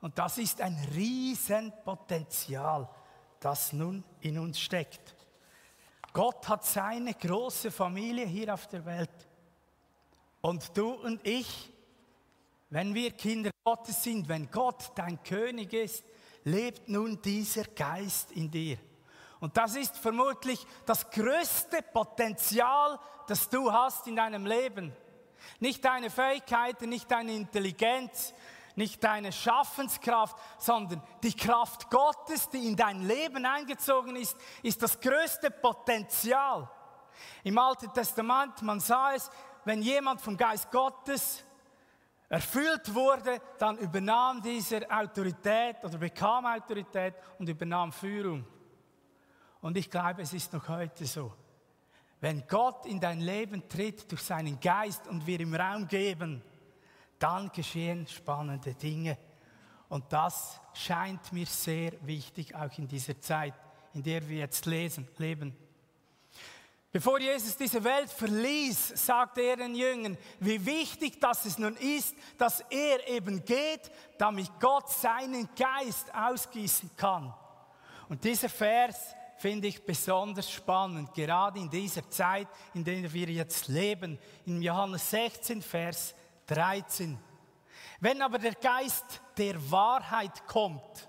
Und 0.00 0.18
das 0.18 0.38
ist 0.38 0.60
ein 0.60 0.76
Riesenpotenzial, 0.94 2.88
das 3.40 3.72
nun 3.72 4.04
in 4.20 4.38
uns 4.38 4.60
steckt. 4.60 5.14
Gott 6.12 6.46
hat 6.48 6.64
seine 6.64 7.14
große 7.14 7.70
Familie 7.70 8.26
hier 8.26 8.52
auf 8.52 8.66
der 8.68 8.84
Welt. 8.84 9.28
Und 10.42 10.76
du 10.76 10.90
und 10.90 11.26
ich, 11.26 11.72
wenn 12.68 12.94
wir 12.94 13.10
Kinder 13.12 13.50
Gottes 13.66 14.02
sind, 14.02 14.28
wenn 14.28 14.50
Gott 14.50 14.92
dein 14.94 15.22
König 15.22 15.72
ist, 15.72 16.04
lebt 16.44 16.86
nun 16.86 17.22
dieser 17.22 17.64
Geist 17.64 18.30
in 18.32 18.50
dir. 18.50 18.76
Und 19.40 19.56
das 19.56 19.74
ist 19.74 19.96
vermutlich 19.96 20.66
das 20.84 21.10
größte 21.10 21.80
Potenzial, 21.80 23.00
das 23.26 23.48
du 23.48 23.72
hast 23.72 24.06
in 24.06 24.16
deinem 24.16 24.44
Leben. 24.44 24.94
Nicht 25.60 25.82
deine 25.82 26.10
Fähigkeiten, 26.10 26.90
nicht 26.90 27.10
deine 27.10 27.32
Intelligenz, 27.32 28.34
nicht 28.76 29.02
deine 29.02 29.32
Schaffenskraft, 29.32 30.36
sondern 30.58 31.02
die 31.22 31.34
Kraft 31.34 31.88
Gottes, 31.88 32.50
die 32.50 32.66
in 32.66 32.76
dein 32.76 33.08
Leben 33.08 33.46
eingezogen 33.46 34.16
ist, 34.16 34.36
ist 34.62 34.82
das 34.82 35.00
größte 35.00 35.50
Potenzial. 35.50 36.68
Im 37.44 37.56
Alten 37.56 37.90
Testament, 37.94 38.60
man 38.60 38.80
sah 38.80 39.14
es, 39.14 39.30
wenn 39.64 39.80
jemand 39.80 40.20
vom 40.20 40.36
Geist 40.36 40.70
Gottes 40.70 41.43
erfüllt 42.28 42.94
wurde, 42.94 43.40
dann 43.58 43.78
übernahm 43.78 44.40
dieser 44.40 44.80
Autorität 44.90 45.76
oder 45.82 45.98
bekam 45.98 46.46
Autorität 46.46 47.14
und 47.38 47.48
übernahm 47.48 47.92
Führung. 47.92 48.44
Und 49.60 49.76
ich 49.76 49.90
glaube, 49.90 50.22
es 50.22 50.32
ist 50.32 50.52
noch 50.52 50.68
heute 50.68 51.06
so. 51.06 51.32
Wenn 52.20 52.46
Gott 52.46 52.86
in 52.86 53.00
dein 53.00 53.20
Leben 53.20 53.68
tritt 53.68 54.10
durch 54.10 54.22
seinen 54.22 54.58
Geist 54.58 55.06
und 55.08 55.26
wir 55.26 55.40
ihm 55.40 55.54
Raum 55.54 55.86
geben, 55.86 56.42
dann 57.18 57.50
geschehen 57.52 58.06
spannende 58.06 58.74
Dinge. 58.74 59.18
Und 59.88 60.12
das 60.12 60.60
scheint 60.72 61.32
mir 61.32 61.46
sehr 61.46 61.92
wichtig, 62.06 62.54
auch 62.54 62.76
in 62.78 62.88
dieser 62.88 63.20
Zeit, 63.20 63.54
in 63.92 64.02
der 64.02 64.26
wir 64.28 64.38
jetzt 64.38 64.66
lesen, 64.66 65.08
leben. 65.18 65.56
Bevor 66.94 67.18
Jesus 67.18 67.56
diese 67.56 67.82
Welt 67.82 68.08
verließ, 68.08 68.92
sagte 69.04 69.40
er 69.40 69.56
den 69.56 69.74
Jüngern, 69.74 70.16
wie 70.38 70.64
wichtig 70.64 71.20
das 71.20 71.44
es 71.44 71.58
nun 71.58 71.76
ist, 71.78 72.14
dass 72.38 72.60
er 72.70 73.08
eben 73.08 73.44
geht, 73.44 73.90
damit 74.16 74.48
Gott 74.60 74.88
seinen 74.88 75.48
Geist 75.56 76.14
ausgießen 76.14 76.92
kann. 76.96 77.34
Und 78.08 78.22
dieser 78.22 78.48
Vers 78.48 79.12
finde 79.38 79.66
ich 79.66 79.84
besonders 79.84 80.48
spannend, 80.48 81.12
gerade 81.14 81.58
in 81.58 81.68
dieser 81.68 82.08
Zeit, 82.08 82.46
in 82.74 82.84
der 82.84 83.12
wir 83.12 83.28
jetzt 83.28 83.66
leben, 83.66 84.16
in 84.46 84.62
Johannes 84.62 85.10
16, 85.10 85.62
Vers 85.62 86.14
13. 86.46 87.18
Wenn 87.98 88.22
aber 88.22 88.38
der 88.38 88.54
Geist 88.54 89.20
der 89.36 89.56
Wahrheit 89.68 90.46
kommt, 90.46 91.08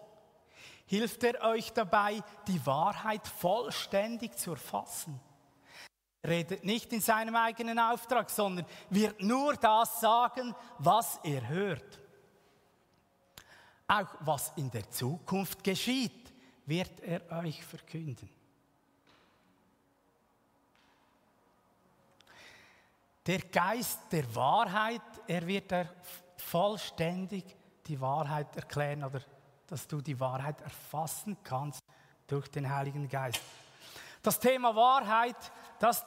hilft 0.87 1.23
er 1.23 1.43
euch 1.43 1.71
dabei, 1.73 2.23
die 2.47 2.65
Wahrheit 2.65 3.27
vollständig 3.27 4.35
zu 4.35 4.49
erfassen 4.49 5.21
redet 6.27 6.63
nicht 6.63 6.91
in 6.93 7.01
seinem 7.01 7.35
eigenen 7.35 7.79
Auftrag, 7.79 8.29
sondern 8.29 8.65
wird 8.89 9.21
nur 9.21 9.55
das 9.55 9.99
sagen, 9.99 10.55
was 10.79 11.19
er 11.23 11.47
hört. 11.47 11.99
Auch 13.87 14.15
was 14.21 14.51
in 14.55 14.71
der 14.71 14.89
Zukunft 14.89 15.63
geschieht, 15.63 16.33
wird 16.65 16.99
er 17.01 17.31
euch 17.43 17.63
verkünden. 17.63 18.29
Der 23.25 23.39
Geist 23.39 23.99
der 24.11 24.35
Wahrheit, 24.35 25.01
er 25.27 25.45
wird 25.47 25.71
er 25.71 25.89
vollständig 26.37 27.43
die 27.87 27.99
Wahrheit 27.99 28.55
erklären 28.55 29.03
oder 29.03 29.21
dass 29.67 29.87
du 29.87 30.01
die 30.01 30.19
Wahrheit 30.19 30.61
erfassen 30.61 31.37
kannst 31.43 31.83
durch 32.27 32.47
den 32.49 32.69
Heiligen 32.69 33.07
Geist. 33.09 33.41
Das 34.21 34.39
Thema 34.39 34.75
Wahrheit, 34.75 35.35
das 35.79 36.05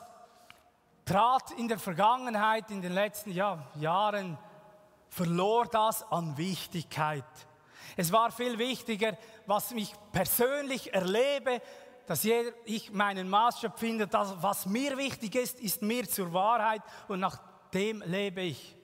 trat 1.09 1.53
in 1.53 1.69
der 1.69 1.79
Vergangenheit, 1.79 2.71
in 2.71 2.83
den 2.83 2.93
letzten 2.93 3.31
ja, 3.31 3.67
Jahren, 3.77 4.37
verlor 5.09 5.65
das 5.65 6.03
an 6.13 6.37
Wichtigkeit. 6.37 7.25
Es 7.97 8.13
war 8.13 8.31
viel 8.31 8.59
wichtiger, 8.59 9.17
was 9.47 9.73
ich 9.73 9.91
persönlich 10.13 10.93
erlebe, 10.93 11.63
dass 12.07 12.27
ich 12.67 12.93
meinen 12.93 13.29
Maßstab 13.29 13.79
finde, 13.79 14.07
dass 14.07 14.43
was 14.43 14.67
mir 14.67 14.99
wichtig 14.99 15.35
ist, 15.35 15.61
ist 15.61 15.81
mir 15.81 16.07
zur 16.07 16.31
Wahrheit 16.35 16.83
und 17.09 17.21
nach 17.21 17.41
dem 17.73 18.03
lebe 18.03 18.43
ich. 18.43 18.77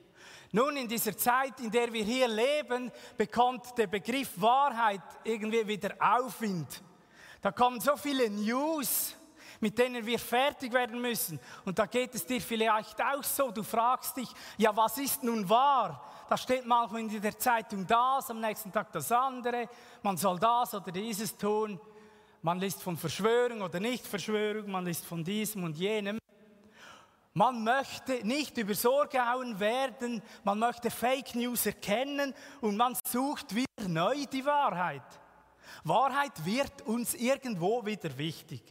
Nun, 0.51 0.77
in 0.77 0.87
dieser 0.87 1.15
Zeit, 1.15 1.59
in 1.59 1.69
der 1.69 1.93
wir 1.93 2.03
hier 2.03 2.27
leben, 2.27 2.91
bekommt 3.17 3.77
der 3.77 3.87
Begriff 3.87 4.31
Wahrheit 4.41 5.01
irgendwie 5.23 5.67
wieder 5.67 5.93
Aufwind. 5.99 6.81
Da 7.41 7.51
kommen 7.51 7.79
so 7.79 7.95
viele 7.97 8.29
News, 8.31 9.15
mit 9.65 9.79
denen 9.79 10.05
wir 10.05 10.19
fertig 10.19 10.71
werden 10.73 11.01
müssen. 11.01 11.39
Und 11.65 11.79
da 11.79 11.87
geht 11.87 12.13
es 12.13 12.23
dir 12.23 12.39
vielleicht 12.39 13.01
auch 13.01 13.23
so. 13.23 13.49
Du 13.49 13.63
fragst 13.63 14.15
dich, 14.15 14.29
ja, 14.59 14.77
was 14.77 14.99
ist 14.99 15.23
nun 15.23 15.49
wahr? 15.49 16.03
Da 16.29 16.37
steht 16.37 16.67
manchmal 16.67 17.01
in 17.01 17.19
der 17.19 17.39
Zeitung 17.39 17.87
das, 17.87 18.29
am 18.29 18.41
nächsten 18.41 18.71
Tag 18.71 18.91
das 18.91 19.11
andere. 19.11 19.67
Man 20.03 20.17
soll 20.17 20.37
das 20.37 20.75
oder 20.75 20.91
dieses 20.91 21.35
tun. 21.35 21.79
Man 22.43 22.59
liest 22.59 22.83
von 22.83 22.95
Verschwörung 22.95 23.63
oder 23.63 23.79
Nicht-Verschwörung, 23.79 24.69
man 24.69 24.85
liest 24.85 25.03
von 25.03 25.23
diesem 25.23 25.63
und 25.63 25.75
jenem. 25.75 26.19
Man 27.33 27.63
möchte 27.63 28.23
nicht 28.23 28.55
über 28.59 28.75
Sorge 28.75 29.27
hauen 29.27 29.59
werden, 29.59 30.21
man 30.43 30.59
möchte 30.59 30.91
Fake 30.91 31.33
News 31.33 31.65
erkennen 31.65 32.35
und 32.61 32.77
man 32.77 32.95
sucht 33.03 33.55
wieder 33.55 33.87
neu 33.87 34.27
die 34.31 34.45
Wahrheit. 34.45 35.01
Wahrheit 35.83 36.45
wird 36.45 36.83
uns 36.83 37.15
irgendwo 37.15 37.83
wieder 37.83 38.15
wichtig, 38.15 38.61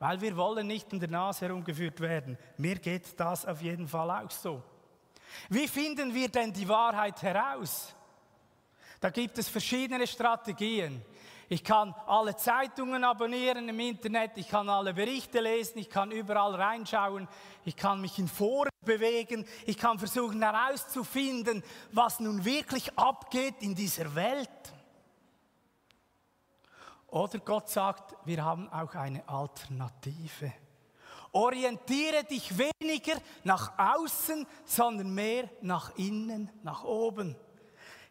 weil 0.00 0.20
wir 0.20 0.36
wollen 0.36 0.66
nicht 0.66 0.92
in 0.92 0.98
der 0.98 1.10
Nase 1.10 1.46
herumgeführt 1.46 2.00
werden. 2.00 2.36
Mir 2.56 2.76
geht 2.76 3.20
das 3.20 3.46
auf 3.46 3.60
jeden 3.62 3.86
Fall 3.86 4.10
auch 4.10 4.30
so. 4.30 4.62
Wie 5.50 5.68
finden 5.68 6.12
wir 6.12 6.28
denn 6.28 6.52
die 6.52 6.68
Wahrheit 6.68 7.22
heraus? 7.22 7.94
Da 8.98 9.10
gibt 9.10 9.38
es 9.38 9.48
verschiedene 9.48 10.06
Strategien. 10.06 11.04
Ich 11.48 11.62
kann 11.62 11.94
alle 12.06 12.34
Zeitungen 12.36 13.04
abonnieren 13.04 13.68
im 13.68 13.80
Internet, 13.80 14.32
ich 14.36 14.48
kann 14.48 14.68
alle 14.68 14.94
Berichte 14.94 15.40
lesen, 15.40 15.78
ich 15.78 15.90
kann 15.90 16.12
überall 16.12 16.54
reinschauen, 16.54 17.28
ich 17.64 17.76
kann 17.76 18.00
mich 18.00 18.18
in 18.18 18.28
Foren 18.28 18.70
bewegen, 18.84 19.44
ich 19.66 19.76
kann 19.76 19.98
versuchen 19.98 20.40
herauszufinden, 20.42 21.62
was 21.92 22.20
nun 22.20 22.44
wirklich 22.44 22.96
abgeht 22.96 23.56
in 23.60 23.74
dieser 23.74 24.14
Welt. 24.14 24.48
Oder 27.10 27.38
Gott 27.40 27.68
sagt, 27.68 28.14
wir 28.24 28.44
haben 28.44 28.68
auch 28.72 28.94
eine 28.94 29.28
Alternative. 29.28 30.52
Orientiere 31.32 32.24
dich 32.24 32.52
weniger 32.56 33.20
nach 33.44 33.72
außen, 33.78 34.46
sondern 34.64 35.14
mehr 35.14 35.48
nach 35.60 35.96
innen, 35.96 36.50
nach 36.62 36.84
oben. 36.84 37.36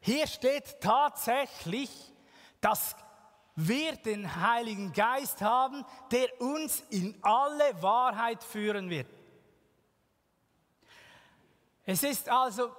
Hier 0.02 0.28
steht 0.28 0.80
tatsächlich, 0.80 1.90
dass 2.62 2.96
wir 3.56 3.98
den 3.98 4.42
Heiligen 4.42 4.94
Geist 4.94 5.42
haben, 5.42 5.86
der 6.12 6.42
uns 6.42 6.82
in 6.90 7.18
alle 7.22 7.82
Wahrheit 7.82 8.44
führen 8.44 8.90
wird. 8.90 9.08
Es 11.86 12.04
ist 12.04 12.30
also, 12.30 12.72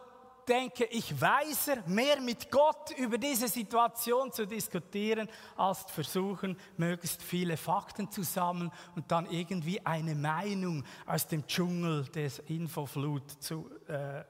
denke 0.50 0.84
ich, 0.86 1.20
weiser, 1.20 1.76
mehr 1.86 2.20
mit 2.20 2.50
Gott 2.50 2.90
über 2.98 3.16
diese 3.18 3.46
Situation 3.46 4.32
zu 4.32 4.46
diskutieren, 4.46 5.28
als 5.56 5.86
zu 5.86 5.94
versuchen, 5.94 6.58
möglichst 6.76 7.22
viele 7.22 7.56
Fakten 7.56 8.10
zu 8.10 8.24
sammeln 8.24 8.72
und 8.96 9.10
dann 9.12 9.30
irgendwie 9.30 9.86
eine 9.86 10.16
Meinung 10.16 10.84
aus 11.06 11.28
dem 11.28 11.46
Dschungel 11.46 12.04
des 12.06 12.40
Infoflut 12.40 13.30
zu, 13.40 13.70
äh, 13.86 14.24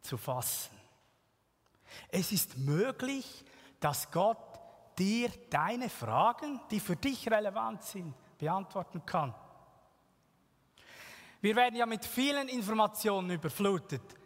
zu 0.00 0.18
fassen. 0.18 0.76
Es 2.08 2.32
ist 2.32 2.58
möglich, 2.58 3.44
dass 3.78 4.10
Gott 4.10 4.38
dir 4.98 5.30
deine 5.50 5.88
Fragen, 5.88 6.60
die 6.72 6.80
für 6.80 6.96
dich 6.96 7.30
relevant 7.30 7.84
sind, 7.84 8.14
beantworten 8.38 9.06
kann. 9.06 9.34
Wir 11.40 11.54
werden 11.54 11.76
ja 11.76 11.86
mit 11.86 12.04
vielen 12.04 12.48
Informationen 12.48 13.30
überflutet. 13.30 14.19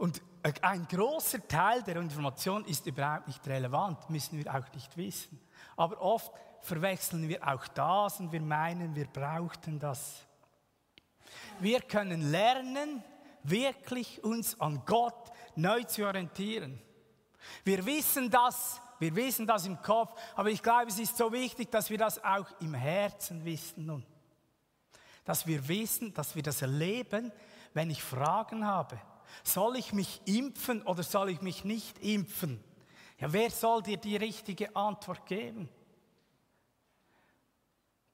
Und 0.00 0.22
ein 0.62 0.88
großer 0.88 1.46
Teil 1.46 1.82
der 1.82 1.96
Information 1.96 2.64
ist 2.64 2.86
überhaupt 2.86 3.26
nicht 3.26 3.46
relevant, 3.46 4.08
müssen 4.08 4.38
wir 4.38 4.50
auch 4.54 4.72
nicht 4.72 4.96
wissen. 4.96 5.38
Aber 5.76 6.00
oft 6.00 6.32
verwechseln 6.62 7.28
wir 7.28 7.46
auch 7.46 7.68
das 7.68 8.18
und 8.18 8.32
wir 8.32 8.40
meinen, 8.40 8.94
wir 8.94 9.08
brauchten 9.08 9.78
das. 9.78 10.22
Wir 11.58 11.82
können 11.82 12.30
lernen, 12.30 13.04
wirklich 13.42 14.24
uns 14.24 14.58
an 14.58 14.82
Gott 14.86 15.30
neu 15.54 15.82
zu 15.84 16.06
orientieren. 16.06 16.80
Wir 17.62 17.84
wissen 17.84 18.30
das, 18.30 18.80
wir 19.00 19.14
wissen 19.14 19.46
das 19.46 19.66
im 19.66 19.82
Kopf, 19.82 20.18
aber 20.34 20.48
ich 20.48 20.62
glaube, 20.62 20.88
es 20.88 20.98
ist 20.98 21.18
so 21.18 21.30
wichtig, 21.30 21.70
dass 21.70 21.90
wir 21.90 21.98
das 21.98 22.24
auch 22.24 22.46
im 22.60 22.72
Herzen 22.72 23.44
wissen 23.44 23.84
nun. 23.84 24.06
Dass 25.26 25.46
wir 25.46 25.68
wissen, 25.68 26.14
dass 26.14 26.34
wir 26.34 26.42
das 26.42 26.62
erleben, 26.62 27.30
wenn 27.74 27.90
ich 27.90 28.02
Fragen 28.02 28.66
habe. 28.66 28.98
Soll 29.42 29.76
ich 29.76 29.92
mich 29.92 30.20
impfen 30.24 30.82
oder 30.82 31.02
soll 31.02 31.30
ich 31.30 31.40
mich 31.40 31.64
nicht 31.64 31.98
impfen? 31.98 32.62
Ja, 33.18 33.32
wer 33.32 33.50
soll 33.50 33.82
dir 33.82 33.98
die 33.98 34.16
richtige 34.16 34.74
Antwort 34.74 35.26
geben? 35.26 35.68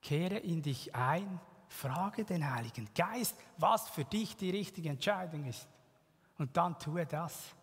Kehre 0.02 0.38
in 0.38 0.62
dich 0.62 0.94
ein, 0.94 1.40
frage 1.68 2.24
den 2.24 2.48
Heiligen 2.48 2.88
Geist, 2.94 3.36
was 3.56 3.88
für 3.88 4.04
dich 4.04 4.36
die 4.36 4.50
richtige 4.50 4.88
Entscheidung 4.88 5.44
ist. 5.46 5.66
Und 6.38 6.56
dann 6.56 6.78
tue 6.78 7.06
das. 7.06 7.54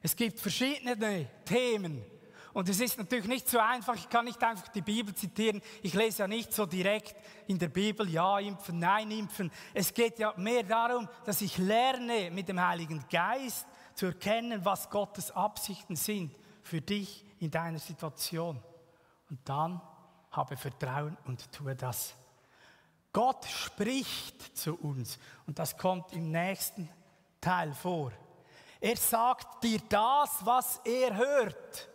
Es 0.00 0.14
gibt 0.14 0.38
verschiedene 0.38 1.28
Themen. 1.44 2.04
Und 2.52 2.68
es 2.68 2.80
ist 2.80 2.98
natürlich 2.98 3.26
nicht 3.26 3.48
so 3.48 3.58
einfach, 3.58 3.94
ich 3.94 4.08
kann 4.08 4.24
nicht 4.24 4.42
einfach 4.42 4.68
die 4.68 4.82
Bibel 4.82 5.14
zitieren. 5.14 5.60
Ich 5.82 5.94
lese 5.94 6.20
ja 6.20 6.28
nicht 6.28 6.52
so 6.52 6.66
direkt 6.66 7.14
in 7.46 7.58
der 7.58 7.68
Bibel, 7.68 8.08
ja, 8.08 8.38
impfen, 8.38 8.78
nein, 8.78 9.10
impfen. 9.10 9.50
Es 9.74 9.92
geht 9.92 10.18
ja 10.18 10.32
mehr 10.36 10.62
darum, 10.62 11.08
dass 11.24 11.40
ich 11.40 11.58
lerne 11.58 12.30
mit 12.30 12.48
dem 12.48 12.60
Heiligen 12.60 13.04
Geist 13.10 13.66
zu 13.94 14.06
erkennen, 14.06 14.64
was 14.64 14.88
Gottes 14.88 15.30
Absichten 15.30 15.96
sind 15.96 16.34
für 16.62 16.80
dich 16.80 17.24
in 17.38 17.50
deiner 17.50 17.78
Situation. 17.78 18.62
Und 19.28 19.40
dann 19.48 19.80
habe 20.30 20.56
Vertrauen 20.56 21.16
und 21.26 21.50
tue 21.52 21.74
das. 21.74 22.14
Gott 23.12 23.44
spricht 23.46 24.56
zu 24.56 24.76
uns 24.76 25.18
und 25.46 25.58
das 25.58 25.76
kommt 25.76 26.12
im 26.12 26.30
nächsten 26.30 26.88
Teil 27.40 27.72
vor. 27.72 28.12
Er 28.80 28.96
sagt 28.96 29.64
dir 29.64 29.80
das, 29.88 30.44
was 30.44 30.80
er 30.84 31.16
hört. 31.16 31.88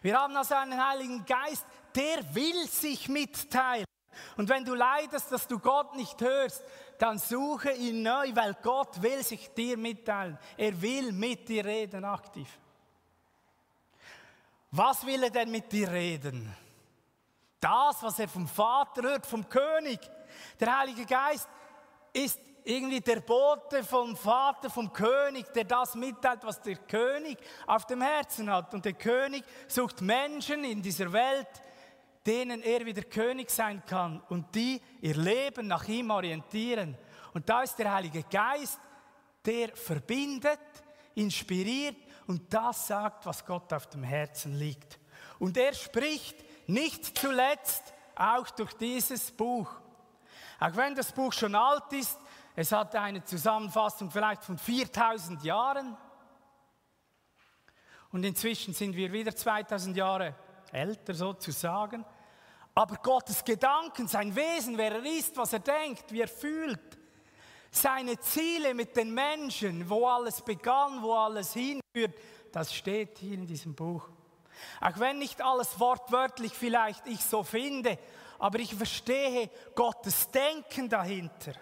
Wir 0.00 0.18
haben 0.18 0.36
also 0.36 0.54
einen 0.54 0.84
Heiligen 0.84 1.24
Geist, 1.24 1.64
der 1.94 2.34
will 2.34 2.66
sich 2.68 3.08
mitteilen. 3.08 3.84
Und 4.36 4.48
wenn 4.48 4.64
du 4.64 4.74
leidest, 4.74 5.32
dass 5.32 5.46
du 5.46 5.58
Gott 5.58 5.94
nicht 5.94 6.20
hörst, 6.20 6.62
dann 6.98 7.18
suche 7.18 7.72
ihn 7.72 8.02
neu, 8.02 8.30
weil 8.34 8.54
Gott 8.62 9.00
will 9.02 9.22
sich 9.22 9.52
dir 9.54 9.76
mitteilen. 9.76 10.38
Er 10.56 10.80
will 10.80 11.12
mit 11.12 11.48
dir 11.48 11.64
reden 11.64 12.04
aktiv. 12.04 12.48
Was 14.70 15.04
will 15.04 15.22
er 15.24 15.30
denn 15.30 15.50
mit 15.50 15.70
dir 15.70 15.90
reden? 15.90 16.54
Das, 17.60 18.02
was 18.02 18.18
er 18.18 18.28
vom 18.28 18.48
Vater 18.48 19.02
hört, 19.02 19.26
vom 19.26 19.48
König. 19.48 20.00
Der 20.58 20.78
Heilige 20.78 21.04
Geist 21.04 21.48
ist 22.12 22.40
irgendwie 22.64 23.00
der 23.00 23.20
Bote 23.20 23.82
vom 23.82 24.16
Vater, 24.16 24.70
vom 24.70 24.92
König, 24.92 25.52
der 25.52 25.64
das 25.64 25.94
mitteilt, 25.94 26.40
was 26.44 26.60
der 26.60 26.76
König 26.76 27.38
auf 27.66 27.86
dem 27.86 28.02
Herzen 28.02 28.50
hat. 28.50 28.72
Und 28.74 28.84
der 28.84 28.92
König 28.92 29.44
sucht 29.66 30.00
Menschen 30.00 30.64
in 30.64 30.82
dieser 30.82 31.12
Welt, 31.12 31.48
denen 32.26 32.62
er 32.62 32.84
wieder 32.86 33.02
König 33.02 33.50
sein 33.50 33.82
kann 33.84 34.22
und 34.28 34.54
die 34.54 34.80
ihr 35.00 35.16
Leben 35.16 35.66
nach 35.66 35.86
ihm 35.88 36.10
orientieren. 36.10 36.96
Und 37.34 37.48
da 37.48 37.62
ist 37.62 37.76
der 37.76 37.92
Heilige 37.92 38.22
Geist, 38.24 38.78
der 39.44 39.74
verbindet, 39.74 40.60
inspiriert 41.14 41.96
und 42.26 42.52
das 42.52 42.86
sagt, 42.86 43.26
was 43.26 43.44
Gott 43.44 43.72
auf 43.72 43.88
dem 43.88 44.04
Herzen 44.04 44.54
liegt. 44.54 44.98
Und 45.38 45.56
er 45.56 45.74
spricht 45.74 46.36
nicht 46.68 47.18
zuletzt 47.18 47.92
auch 48.14 48.48
durch 48.50 48.72
dieses 48.74 49.32
Buch. 49.32 49.68
Auch 50.60 50.76
wenn 50.76 50.94
das 50.94 51.10
Buch 51.12 51.32
schon 51.32 51.56
alt 51.56 51.92
ist, 51.92 52.18
es 52.54 52.72
hatte 52.72 53.00
eine 53.00 53.24
Zusammenfassung 53.24 54.10
vielleicht 54.10 54.44
von 54.44 54.58
4000 54.58 55.42
Jahren. 55.42 55.96
Und 58.10 58.24
inzwischen 58.24 58.74
sind 58.74 58.94
wir 58.94 59.10
wieder 59.10 59.34
2000 59.34 59.96
Jahre 59.96 60.34
älter 60.70 61.14
sozusagen. 61.14 62.04
Aber 62.74 62.96
Gottes 62.96 63.44
Gedanken, 63.44 64.06
sein 64.06 64.34
Wesen, 64.34 64.76
wer 64.76 64.92
er 64.92 65.04
ist, 65.04 65.36
was 65.36 65.52
er 65.52 65.60
denkt, 65.60 66.12
wie 66.12 66.20
er 66.20 66.28
fühlt, 66.28 66.98
seine 67.70 68.18
Ziele 68.20 68.74
mit 68.74 68.96
den 68.96 69.12
Menschen, 69.14 69.88
wo 69.88 70.06
alles 70.06 70.42
begann, 70.42 71.02
wo 71.02 71.14
alles 71.14 71.54
hinführt, 71.54 72.14
das 72.52 72.74
steht 72.74 73.18
hier 73.18 73.34
in 73.34 73.46
diesem 73.46 73.74
Buch. 73.74 74.08
Auch 74.80 74.98
wenn 74.98 75.18
nicht 75.18 75.40
alles 75.40 75.80
wortwörtlich 75.80 76.52
vielleicht 76.52 77.06
ich 77.06 77.20
so 77.20 77.42
finde, 77.42 77.98
aber 78.38 78.58
ich 78.58 78.74
verstehe 78.74 79.50
Gottes 79.74 80.30
Denken 80.30 80.88
dahinter. 80.88 81.54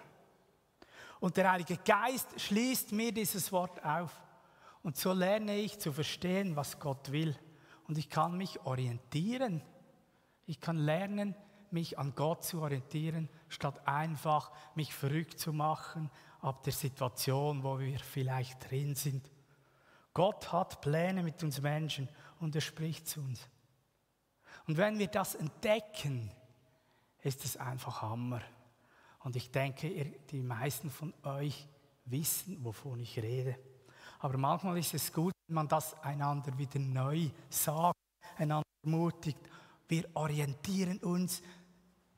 Und 1.21 1.37
der 1.37 1.53
Heilige 1.53 1.77
Geist 1.77 2.41
schließt 2.41 2.93
mir 2.93 3.13
dieses 3.13 3.53
Wort 3.53 3.85
auf. 3.85 4.11
Und 4.83 4.97
so 4.97 5.13
lerne 5.13 5.57
ich 5.57 5.79
zu 5.79 5.93
verstehen, 5.93 6.57
was 6.57 6.81
Gott 6.81 7.13
will. 7.13 7.37
Und 7.87 7.99
ich 7.99 8.09
kann 8.09 8.37
mich 8.37 8.61
orientieren. 8.63 9.63
Ich 10.47 10.61
kann 10.61 10.79
lernen, 10.79 11.35
mich 11.71 11.99
an 11.99 12.15
Gott 12.15 12.45
zu 12.45 12.63
orientieren, 12.63 13.29
statt 13.49 13.87
einfach 13.87 14.51
mich 14.75 14.95
verrückt 14.95 15.39
zu 15.39 15.53
machen 15.53 16.11
ab 16.41 16.63
der 16.63 16.73
Situation, 16.73 17.63
wo 17.63 17.79
wir 17.79 17.99
vielleicht 17.99 18.71
drin 18.71 18.95
sind. 18.95 19.31
Gott 20.15 20.53
hat 20.53 20.81
Pläne 20.81 21.23
mit 21.23 21.43
uns 21.43 21.61
Menschen 21.61 22.09
und 22.41 22.55
er 22.55 22.61
spricht 22.61 23.07
zu 23.07 23.21
uns. 23.21 23.49
Und 24.67 24.77
wenn 24.77 24.99
wir 24.99 25.07
das 25.07 25.35
entdecken, 25.35 26.33
ist 27.23 27.45
es 27.45 27.57
einfach 27.57 28.03
Hammer. 28.03 28.41
Und 29.21 29.37
ich 29.37 29.51
denke, 29.51 29.89
die 30.31 30.43
meisten 30.43 30.91
von 30.91 31.13
euch 31.23 31.69
wissen, 32.07 32.65
wovon 32.65 33.01
ich 33.01 33.19
rede. 33.19 33.57
Aber 34.19 34.37
manchmal 34.37 34.79
ist 34.79 34.95
es 34.95 35.13
gut, 35.13 35.33
wenn 35.47 35.55
man 35.55 35.69
das 35.69 35.95
einander 36.03 36.57
wieder 36.57 36.79
neu 36.79 37.29
sagt, 37.49 37.97
einander 38.37 38.65
ermutigt 38.83 39.39
Wir 39.89 40.09
orientieren 40.15 40.99
uns 40.99 41.43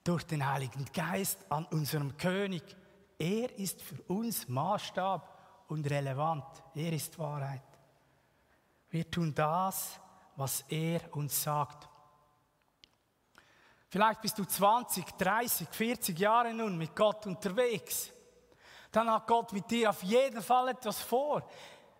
durch 0.05 0.25
den 0.25 0.47
Heiligen 0.47 0.85
Geist 0.93 1.38
an 1.51 1.65
unserem 1.67 2.17
König. 2.17 2.62
Er 3.19 3.57
ist 3.59 3.81
für 3.81 4.03
uns 4.03 4.47
Maßstab 4.47 5.65
und 5.69 5.88
relevant. 5.88 6.45
Er 6.75 6.93
ist 6.93 7.19
Wahrheit. 7.19 7.62
Wir 8.91 9.11
tun 9.11 9.35
das, 9.35 9.99
was 10.37 10.65
er 10.69 11.01
uns 11.17 11.43
sagt. 11.43 11.88
Vielleicht 13.92 14.22
bist 14.22 14.38
du 14.38 14.46
20, 14.46 15.05
30, 15.18 15.68
40 15.70 16.18
Jahre 16.18 16.55
nun 16.55 16.78
mit 16.78 16.96
Gott 16.96 17.26
unterwegs. 17.26 18.11
Dann 18.90 19.11
hat 19.12 19.26
Gott 19.26 19.52
mit 19.52 19.70
dir 19.70 19.90
auf 19.90 20.02
jeden 20.02 20.40
Fall 20.40 20.70
etwas 20.70 21.02
vor. 21.02 21.46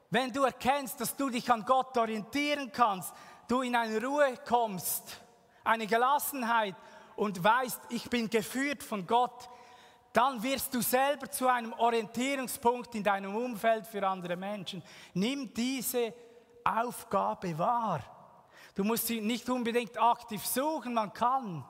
Wenn 0.09 0.33
du 0.33 0.43
erkennst, 0.45 0.99
dass 1.03 1.15
du 1.15 1.29
dich 1.29 1.53
an 1.53 1.67
Gott 1.67 1.95
orientieren 1.99 2.73
kannst, 2.73 3.13
du 3.47 3.61
in 3.61 3.77
eine 3.77 4.03
Ruhe 4.03 4.39
kommst, 4.49 5.21
eine 5.65 5.87
Gelassenheit 5.87 6.77
und 7.15 7.45
weißt, 7.45 7.81
ich 7.91 8.09
bin 8.09 8.31
geführt 8.31 8.83
von 8.83 9.07
Gott, 9.07 9.51
dann 10.15 10.43
wirst 10.43 10.73
du 10.73 10.81
selber 10.81 11.31
zu 11.31 11.47
einem 11.47 11.75
Orientierungspunkt 11.75 12.95
in 12.95 13.05
deinem 13.05 13.37
Umfeld 13.37 13.87
für 13.87 14.09
andere 14.09 14.37
Menschen. 14.37 14.83
Nimm 15.13 15.53
diese 15.53 16.15
Aufgabe 16.65 17.59
wahr. 17.59 18.01
Du 18.75 18.83
musst 18.83 19.09
sie 19.09 19.21
nicht 19.21 19.51
unbedingt 19.51 20.01
aktiv 20.01 20.43
suchen, 20.47 20.95
man 20.95 21.13
kann. 21.13 21.67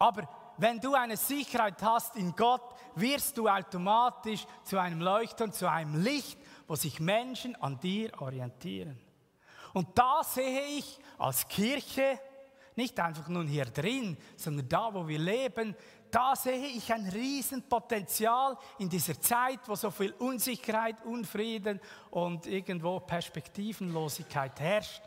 Aber 0.00 0.26
wenn 0.56 0.80
du 0.80 0.94
eine 0.94 1.16
Sicherheit 1.16 1.82
hast 1.82 2.16
in 2.16 2.34
Gott, 2.34 2.74
wirst 2.94 3.36
du 3.36 3.48
automatisch 3.48 4.46
zu 4.64 4.78
einem 4.78 5.00
Leuchtturm, 5.00 5.52
zu 5.52 5.70
einem 5.70 6.02
Licht, 6.02 6.38
wo 6.66 6.74
sich 6.74 7.00
Menschen 7.00 7.54
an 7.56 7.78
dir 7.78 8.10
orientieren. 8.20 8.98
Und 9.74 9.96
da 9.96 10.22
sehe 10.24 10.78
ich 10.78 10.98
als 11.18 11.46
Kirche, 11.46 12.18
nicht 12.76 12.98
einfach 12.98 13.28
nun 13.28 13.46
hier 13.46 13.66
drin, 13.66 14.16
sondern 14.36 14.68
da, 14.70 14.94
wo 14.94 15.06
wir 15.06 15.18
leben, 15.18 15.76
da 16.10 16.34
sehe 16.34 16.66
ich 16.68 16.90
ein 16.90 17.06
Riesenpotenzial 17.06 18.56
in 18.78 18.88
dieser 18.88 19.20
Zeit, 19.20 19.60
wo 19.66 19.74
so 19.74 19.90
viel 19.90 20.12
Unsicherheit, 20.12 21.04
Unfrieden 21.04 21.78
und 22.10 22.46
irgendwo 22.46 23.00
Perspektivenlosigkeit 23.00 24.58
herrscht. 24.60 25.02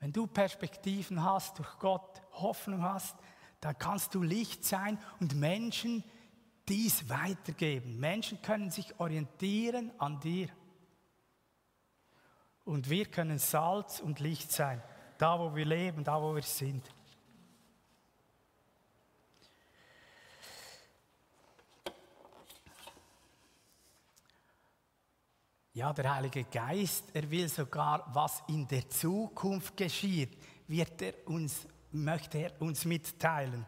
Wenn 0.00 0.12
du 0.12 0.26
Perspektiven 0.26 1.22
hast 1.22 1.58
durch 1.58 1.78
Gott, 1.78 2.22
Hoffnung 2.32 2.82
hast, 2.82 3.16
dann 3.60 3.76
kannst 3.78 4.14
du 4.14 4.22
Licht 4.22 4.64
sein 4.64 4.98
und 5.20 5.34
Menschen 5.34 6.04
dies 6.68 7.08
weitergeben. 7.08 7.98
Menschen 7.98 8.40
können 8.42 8.70
sich 8.70 8.98
orientieren 9.00 9.90
an 9.98 10.20
dir. 10.20 10.48
Und 12.64 12.90
wir 12.90 13.06
können 13.06 13.38
Salz 13.38 14.00
und 14.00 14.20
Licht 14.20 14.52
sein, 14.52 14.82
da 15.16 15.38
wo 15.38 15.54
wir 15.54 15.64
leben, 15.64 16.04
da 16.04 16.20
wo 16.20 16.34
wir 16.34 16.42
sind. 16.42 16.88
Ja, 25.72 25.92
der 25.92 26.12
Heilige 26.12 26.42
Geist, 26.42 27.04
er 27.14 27.30
will 27.30 27.48
sogar, 27.48 28.04
was 28.12 28.42
in 28.48 28.66
der 28.66 28.90
Zukunft 28.90 29.76
geschieht, 29.76 30.36
wird 30.66 31.00
er 31.00 31.14
uns, 31.26 31.68
möchte 31.92 32.38
er 32.38 32.62
uns 32.62 32.84
mitteilen. 32.84 33.66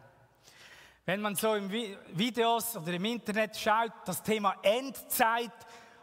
Wenn 1.05 1.21
man 1.21 1.35
so 1.35 1.55
im 1.55 1.69
Videos 1.69 2.77
oder 2.77 2.93
im 2.93 3.05
Internet 3.05 3.57
schaut, 3.57 3.91
das 4.05 4.21
Thema 4.21 4.55
Endzeit 4.61 5.51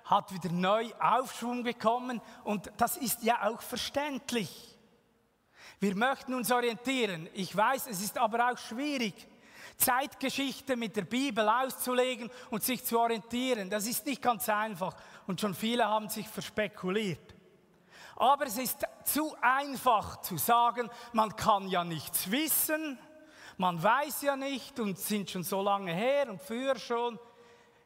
hat 0.04 0.32
wieder 0.32 0.50
neu 0.50 0.90
Aufschwung 0.98 1.62
bekommen 1.62 2.20
und 2.44 2.72
das 2.76 2.96
ist 2.96 3.22
ja 3.22 3.48
auch 3.48 3.60
verständlich. 3.62 4.76
Wir 5.80 5.94
möchten 5.94 6.34
uns 6.34 6.50
orientieren. 6.50 7.28
Ich 7.34 7.54
weiß, 7.54 7.86
es 7.86 8.02
ist 8.02 8.18
aber 8.18 8.50
auch 8.50 8.58
schwierig. 8.58 9.14
Zeitgeschichte 9.76 10.76
mit 10.76 10.96
der 10.96 11.02
Bibel 11.02 11.48
auszulegen 11.48 12.30
und 12.50 12.64
sich 12.64 12.84
zu 12.84 12.98
orientieren. 12.98 13.70
Das 13.70 13.86
ist 13.86 14.04
nicht 14.06 14.20
ganz 14.20 14.48
einfach 14.48 14.96
und 15.28 15.40
schon 15.40 15.54
viele 15.54 15.84
haben 15.86 16.08
sich 16.08 16.26
verspekuliert. 16.26 17.37
Aber 18.18 18.46
es 18.46 18.58
ist 18.58 18.84
zu 19.04 19.32
einfach 19.40 20.20
zu 20.22 20.36
sagen, 20.38 20.90
man 21.12 21.36
kann 21.36 21.68
ja 21.68 21.84
nichts 21.84 22.30
wissen, 22.32 22.98
man 23.56 23.80
weiß 23.80 24.22
ja 24.22 24.36
nicht 24.36 24.80
und 24.80 24.98
sind 24.98 25.30
schon 25.30 25.44
so 25.44 25.62
lange 25.62 25.92
her 25.92 26.28
und 26.28 26.42
früher 26.42 26.76
schon. 26.76 27.18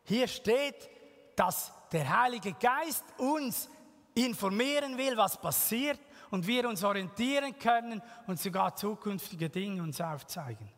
Hier 0.05 0.27
steht, 0.27 0.89
dass 1.37 1.71
der 1.93 2.21
Heilige 2.23 2.55
Geist 2.55 3.05
uns 3.19 3.69
informieren 4.15 4.97
will, 4.97 5.19
was 5.19 5.39
passiert 5.39 6.01
und 6.31 6.47
wir 6.47 6.67
uns 6.67 6.83
orientieren 6.83 7.59
können 7.59 8.03
und 8.27 8.41
sogar 8.41 8.75
zukünftige 8.75 9.51
Dinge 9.51 9.83
uns 9.83 10.01
aufzeigen. 10.01 10.71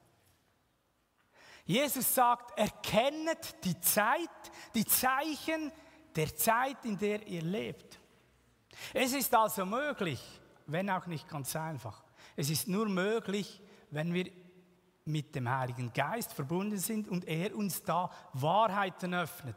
Jesus 1.65 2.13
sagt, 2.13 2.59
erkennet 2.59 3.65
die 3.65 3.81
Zeit, 3.81 4.19
die 4.75 4.85
Zeichen 4.85 5.71
der 6.17 6.35
Zeit, 6.35 6.85
in 6.85 6.99
der 6.99 7.25
ihr 7.27 7.43
lebt. 7.43 8.01
Es 8.93 9.13
ist 9.13 9.35
also 9.35 9.65
möglich, 9.65 10.21
wenn 10.67 10.91
auch 10.91 11.07
nicht 11.07 11.29
ganz 11.29 11.55
einfach. 11.57 12.03
Es 12.37 12.51
ist 12.51 12.69
nur 12.69 12.89
möglich, 12.89 13.61
wenn 13.91 14.13
wir 14.13 14.31
mit 15.05 15.35
dem 15.35 15.49
Heiligen 15.49 15.93
Geist 15.93 16.33
verbunden 16.33 16.79
sind 16.79 17.09
und 17.09 17.27
er 17.29 17.55
uns 17.55 17.83
da 17.83 18.11
Wahrheiten 18.33 19.15
öffnet. 19.15 19.57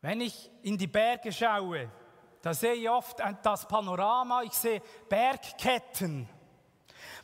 Wenn 0.00 0.20
ich 0.20 0.50
in 0.62 0.76
die 0.76 0.86
Berge 0.86 1.32
schaue, 1.32 1.90
da 2.42 2.54
sehe 2.54 2.74
ich 2.74 2.88
oft 2.88 3.18
das 3.42 3.68
Panorama, 3.68 4.42
ich 4.42 4.52
sehe 4.52 4.82
Bergketten. 5.08 6.28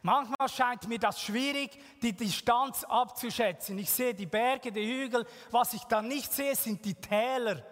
Manchmal 0.03 0.49
scheint 0.49 0.87
mir 0.87 0.99
das 0.99 1.21
schwierig, 1.21 1.71
die 2.03 2.13
Distanz 2.13 2.85
abzuschätzen. 2.85 3.79
Ich 3.79 3.91
sehe 3.91 4.15
die 4.15 4.27
Berge, 4.27 4.71
die 4.71 4.87
Hügel. 4.87 5.27
Was 5.51 5.73
ich 5.73 5.83
dann 5.85 6.07
nicht 6.07 6.33
sehe, 6.33 6.55
sind 6.55 6.85
die 6.85 6.95
Täler. 6.95 7.63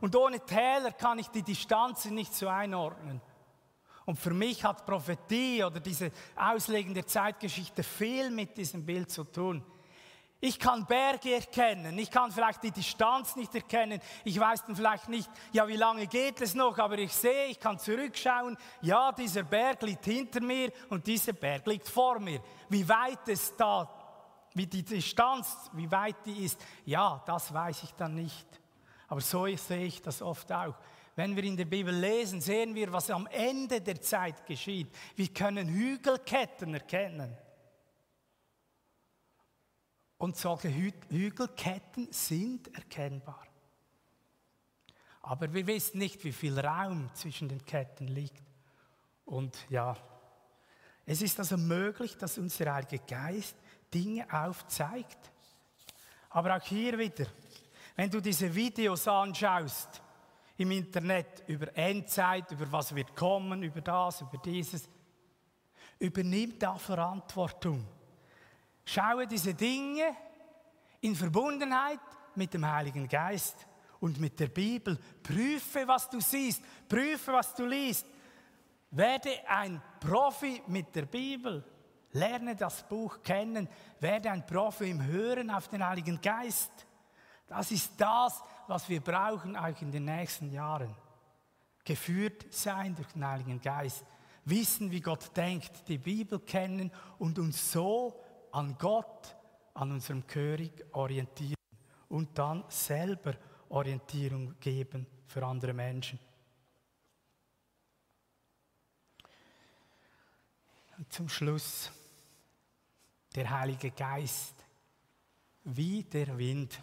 Und 0.00 0.14
ohne 0.14 0.40
Täler 0.40 0.92
kann 0.92 1.18
ich 1.18 1.28
die 1.28 1.42
Distanzen 1.42 2.14
nicht 2.14 2.34
so 2.34 2.48
einordnen. 2.48 3.20
Und 4.04 4.16
für 4.18 4.32
mich 4.32 4.64
hat 4.64 4.86
Prophetie 4.86 5.64
oder 5.64 5.80
diese 5.80 6.12
Auslegen 6.36 6.94
der 6.94 7.06
Zeitgeschichte 7.06 7.82
viel 7.82 8.30
mit 8.30 8.56
diesem 8.56 8.86
Bild 8.86 9.10
zu 9.10 9.24
tun. 9.24 9.64
Ich 10.38 10.58
kann 10.58 10.86
Berge 10.86 11.34
erkennen, 11.34 11.98
ich 11.98 12.10
kann 12.10 12.30
vielleicht 12.30 12.62
die 12.62 12.70
Distanz 12.70 13.36
nicht 13.36 13.54
erkennen, 13.54 14.00
ich 14.22 14.38
weiß 14.38 14.66
dann 14.66 14.76
vielleicht 14.76 15.08
nicht, 15.08 15.30
ja, 15.50 15.66
wie 15.66 15.76
lange 15.76 16.06
geht 16.06 16.42
es 16.42 16.54
noch, 16.54 16.78
aber 16.78 16.98
ich 16.98 17.12
sehe, 17.12 17.46
ich 17.46 17.58
kann 17.58 17.78
zurückschauen, 17.78 18.56
ja, 18.82 19.12
dieser 19.12 19.44
Berg 19.44 19.80
liegt 19.82 20.04
hinter 20.04 20.42
mir 20.42 20.70
und 20.90 21.06
dieser 21.06 21.32
Berg 21.32 21.66
liegt 21.66 21.88
vor 21.88 22.20
mir. 22.20 22.40
Wie 22.68 22.86
weit 22.86 23.26
es 23.28 23.56
da, 23.56 23.90
wie 24.52 24.66
die 24.66 24.84
Distanz, 24.84 25.70
wie 25.72 25.90
weit 25.90 26.16
die 26.26 26.44
ist, 26.44 26.60
ja, 26.84 27.22
das 27.26 27.52
weiß 27.52 27.82
ich 27.84 27.94
dann 27.94 28.14
nicht. 28.14 28.46
Aber 29.08 29.20
so 29.20 29.46
sehe 29.56 29.86
ich 29.86 30.02
das 30.02 30.22
oft 30.22 30.50
auch. 30.52 30.74
Wenn 31.14 31.34
wir 31.34 31.44
in 31.44 31.56
der 31.56 31.64
Bibel 31.64 31.94
lesen, 31.94 32.40
sehen 32.40 32.74
wir, 32.74 32.92
was 32.92 33.10
am 33.10 33.26
Ende 33.28 33.80
der 33.80 34.00
Zeit 34.00 34.44
geschieht. 34.46 34.88
Wir 35.14 35.28
können 35.28 35.68
Hügelketten 35.68 36.74
erkennen. 36.74 37.36
Und 40.18 40.36
solche 40.36 40.68
Hügelketten 41.08 42.08
sind 42.10 42.74
erkennbar. 42.74 43.46
Aber 45.22 45.52
wir 45.52 45.66
wissen 45.66 45.98
nicht, 45.98 46.22
wie 46.24 46.32
viel 46.32 46.58
Raum 46.58 47.10
zwischen 47.14 47.48
den 47.48 47.64
Ketten 47.64 48.08
liegt. 48.08 48.44
Und 49.24 49.56
ja, 49.68 49.96
es 51.04 51.22
ist 51.22 51.38
also 51.38 51.56
möglich, 51.56 52.16
dass 52.16 52.38
unser 52.38 52.72
Heilige 52.72 53.00
Geist 53.00 53.56
Dinge 53.92 54.26
aufzeigt. 54.32 55.32
Aber 56.30 56.56
auch 56.56 56.62
hier 56.62 56.98
wieder, 56.98 57.26
wenn 57.96 58.10
du 58.10 58.20
diese 58.20 58.54
Videos 58.54 59.08
anschaust 59.08 60.02
im 60.58 60.70
Internet 60.70 61.44
über 61.46 61.74
Endzeit, 61.76 62.50
über 62.52 62.70
was 62.70 62.94
wird 62.94 63.16
kommen, 63.16 63.62
über 63.62 63.80
das, 63.80 64.20
über 64.20 64.38
dieses, 64.38 64.88
übernimm 65.98 66.58
da 66.58 66.76
Verantwortung. 66.76 67.86
Schaue 68.84 69.26
diese 69.26 69.54
Dinge 69.54 70.14
in 71.00 71.16
Verbundenheit 71.16 72.00
mit 72.34 72.52
dem 72.52 72.70
Heiligen 72.70 73.08
Geist 73.08 73.66
und 74.00 74.20
mit 74.20 74.38
der 74.38 74.48
Bibel. 74.48 74.98
Prüfe, 75.22 75.88
was 75.88 76.08
du 76.08 76.20
siehst, 76.20 76.62
prüfe, 76.88 77.32
was 77.32 77.54
du 77.54 77.64
liest. 77.64 78.06
Werde 78.90 79.30
ein 79.48 79.82
Profi 80.00 80.62
mit 80.66 80.94
der 80.94 81.06
Bibel. 81.06 81.64
Lerne 82.12 82.54
das 82.54 82.86
Buch 82.86 83.22
kennen. 83.22 83.68
Werde 84.00 84.30
ein 84.30 84.46
Profi 84.46 84.90
im 84.90 85.04
Hören 85.04 85.50
auf 85.50 85.68
den 85.68 85.84
Heiligen 85.84 86.20
Geist. 86.20 86.86
Das 87.46 87.70
ist 87.70 87.92
das, 88.00 88.42
was 88.66 88.88
wir 88.88 89.00
brauchen, 89.00 89.56
auch 89.56 89.80
in 89.80 89.92
den 89.92 90.04
nächsten 90.04 90.50
Jahren. 90.50 90.94
Geführt 91.84 92.46
sein 92.52 92.94
durch 92.94 93.12
den 93.12 93.26
Heiligen 93.26 93.60
Geist. 93.60 94.04
Wissen, 94.44 94.90
wie 94.90 95.00
Gott 95.00 95.36
denkt, 95.36 95.88
die 95.88 95.98
Bibel 95.98 96.40
kennen 96.40 96.90
und 97.18 97.38
uns 97.38 97.72
so 97.72 98.22
an 98.52 98.76
Gott, 98.78 99.36
an 99.74 99.92
unserem 99.92 100.26
König 100.26 100.84
orientieren 100.92 101.54
und 102.08 102.38
dann 102.38 102.64
selber 102.68 103.34
Orientierung 103.68 104.58
geben 104.60 105.06
für 105.26 105.44
andere 105.44 105.72
Menschen. 105.72 106.18
Und 110.96 111.12
zum 111.12 111.28
Schluss 111.28 111.90
der 113.34 113.50
Heilige 113.50 113.90
Geist, 113.90 114.54
wie 115.64 116.02
der 116.04 116.38
Wind. 116.38 116.80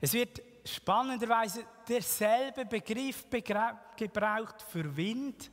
Es 0.00 0.12
wird 0.12 0.40
spannenderweise 0.64 1.64
derselbe 1.88 2.64
Begriff 2.64 3.24
gebraucht 3.30 4.62
für 4.68 4.96
Wind 4.96 5.50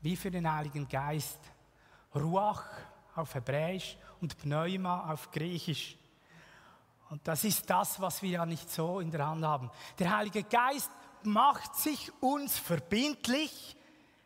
wie 0.00 0.16
für 0.16 0.30
den 0.30 0.50
Heiligen 0.50 0.88
Geist. 0.88 1.38
Ruach 2.14 2.64
auf 3.14 3.34
Hebräisch 3.34 3.96
und 4.20 4.36
Pneuma 4.38 5.10
auf 5.12 5.30
Griechisch. 5.30 5.96
Und 7.10 7.26
das 7.26 7.44
ist 7.44 7.68
das, 7.68 8.00
was 8.00 8.22
wir 8.22 8.30
ja 8.30 8.46
nicht 8.46 8.70
so 8.70 9.00
in 9.00 9.10
der 9.10 9.26
Hand 9.26 9.44
haben. 9.44 9.70
Der 9.98 10.16
Heilige 10.16 10.42
Geist 10.42 10.90
macht 11.22 11.76
sich 11.76 12.10
uns 12.20 12.58
verbindlich. 12.58 13.76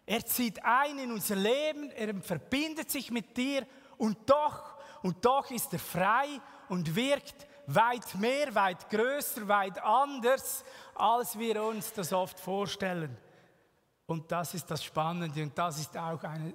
Er 0.07 0.25
zieht 0.25 0.65
ein 0.65 0.99
in 0.99 1.13
unser 1.13 1.37
Leben, 1.37 1.91
er 1.91 2.15
verbindet 2.23 2.91
sich 2.91 3.11
mit 3.11 3.37
dir 3.37 3.67
und 3.99 4.31
doch, 4.31 4.79
und 5.03 5.25
doch 5.25 5.51
ist 5.51 5.73
er 5.73 5.79
frei 5.79 6.41
und 6.69 6.95
wirkt 6.97 7.48
weit 7.69 8.15
mehr, 8.15 8.55
weit 8.55 8.89
größer, 8.89 9.47
weit 9.47 9.83
anders, 9.83 10.65
als 10.95 11.39
wir 11.39 11.63
uns 11.63 11.93
das 11.93 12.13
oft 12.13 12.41
vorstellen. 12.41 13.17
Und 14.07 14.33
das 14.33 14.55
ist 14.55 14.71
das 14.71 14.83
Spannende 14.83 15.43
und 15.43 15.57
das 15.57 15.79
ist 15.79 15.97
auch 15.97 16.23
eine 16.25 16.55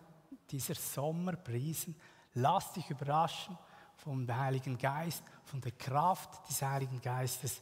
dieser 0.50 0.76
Sommerprisen. 0.76 1.96
Lass 2.34 2.74
dich 2.74 2.90
überraschen 2.90 3.58
vom 3.98 4.28
Heiligen 4.28 4.78
Geist, 4.78 5.24
von 5.46 5.62
der 5.62 5.72
Kraft 5.74 6.50
des 6.50 6.62
Heiligen 6.62 7.00
Geistes. 7.00 7.62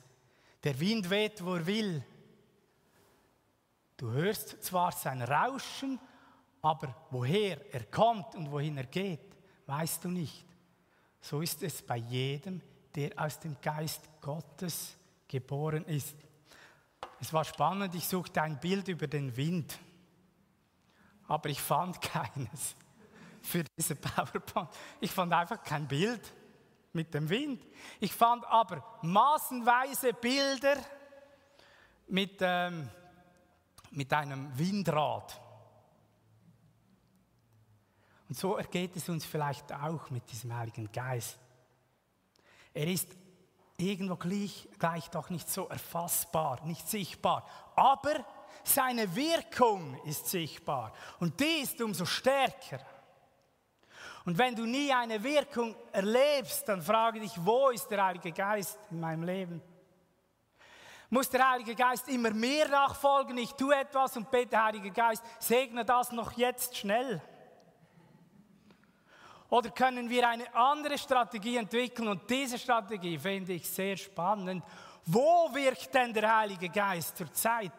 Der 0.63 0.79
Wind 0.79 1.09
weht, 1.09 1.43
wo 1.43 1.55
er 1.55 1.65
will. 1.65 2.03
Du 3.97 4.09
hörst 4.11 4.63
zwar 4.63 4.93
sein 4.93 5.21
Rauschen, 5.21 5.99
aber 6.61 6.95
woher 7.09 7.73
er 7.73 7.83
kommt 7.85 8.33
und 8.35 8.49
wohin 8.49 8.77
er 8.77 8.85
geht, 8.85 9.35
weißt 9.65 10.05
du 10.05 10.09
nicht. 10.09 10.45
So 11.19 11.41
ist 11.41 11.61
es 11.63 11.81
bei 11.81 11.97
jedem, 11.97 12.61
der 12.95 13.11
aus 13.17 13.39
dem 13.39 13.59
Geist 13.61 14.01
Gottes 14.21 14.95
geboren 15.27 15.85
ist. 15.85 16.15
Es 17.19 17.31
war 17.31 17.43
spannend, 17.43 17.95
ich 17.95 18.07
suchte 18.07 18.41
ein 18.41 18.59
Bild 18.59 18.87
über 18.87 19.07
den 19.07 19.35
Wind, 19.37 19.77
aber 21.27 21.49
ich 21.49 21.61
fand 21.61 22.01
keines 22.01 22.75
für 23.41 23.63
diese 23.77 23.95
PowerPoint. 23.95 24.69
Ich 24.99 25.11
fand 25.11 25.33
einfach 25.33 25.63
kein 25.63 25.87
Bild 25.87 26.33
mit 26.93 27.13
dem 27.13 27.29
Wind. 27.29 27.65
Ich 27.99 28.13
fand 28.13 28.45
aber 28.45 28.83
massenweise 29.01 30.13
Bilder 30.13 30.77
mit, 32.07 32.37
ähm, 32.41 32.89
mit 33.91 34.11
einem 34.13 34.57
Windrad. 34.57 35.39
Und 38.27 38.37
so 38.37 38.55
ergeht 38.57 38.95
es 38.95 39.09
uns 39.09 39.25
vielleicht 39.25 39.73
auch 39.73 40.09
mit 40.09 40.29
diesem 40.31 40.55
Heiligen 40.55 40.91
Geist. 40.91 41.37
Er 42.73 42.87
ist 42.87 43.09
irgendwo 43.77 44.15
gleich, 44.15 44.67
gleich 44.79 45.09
doch 45.09 45.29
nicht 45.29 45.49
so 45.49 45.67
erfassbar, 45.67 46.63
nicht 46.65 46.87
sichtbar. 46.87 47.45
Aber 47.75 48.25
seine 48.63 49.15
Wirkung 49.15 49.99
ist 50.05 50.27
sichtbar 50.27 50.93
und 51.19 51.39
die 51.39 51.61
ist 51.63 51.81
umso 51.81 52.05
stärker. 52.05 52.79
Und 54.25 54.37
wenn 54.37 54.55
du 54.55 54.65
nie 54.65 54.93
eine 54.93 55.23
Wirkung 55.23 55.75
erlebst, 55.91 56.67
dann 56.69 56.81
frage 56.81 57.19
dich, 57.19 57.33
wo 57.43 57.69
ist 57.69 57.89
der 57.89 58.05
Heilige 58.05 58.31
Geist 58.31 58.77
in 58.91 58.99
meinem 58.99 59.23
Leben? 59.23 59.61
Muss 61.09 61.29
der 61.29 61.49
Heilige 61.49 61.75
Geist 61.75 62.07
immer 62.07 62.29
mehr 62.31 62.69
nachfolgen? 62.69 63.37
Ich 63.37 63.51
tue 63.51 63.75
etwas 63.75 64.15
und 64.15 64.31
bete, 64.31 64.63
Heiliger 64.63 64.91
Geist, 64.91 65.21
segne 65.39 65.83
das 65.83 66.11
noch 66.13 66.31
jetzt 66.33 66.77
schnell. 66.77 67.21
Oder 69.51 69.69
können 69.69 70.09
wir 70.09 70.29
eine 70.29 70.55
andere 70.55 70.97
Strategie 70.97 71.57
entwickeln? 71.57 72.07
Und 72.07 72.29
diese 72.29 72.57
Strategie 72.57 73.17
finde 73.17 73.51
ich 73.51 73.69
sehr 73.69 73.97
spannend. 73.97 74.63
Wo 75.05 75.53
wirkt 75.53 75.93
denn 75.93 76.13
der 76.13 76.37
Heilige 76.37 76.69
Geist 76.69 77.17
zur 77.17 77.33
Zeit? 77.33 77.73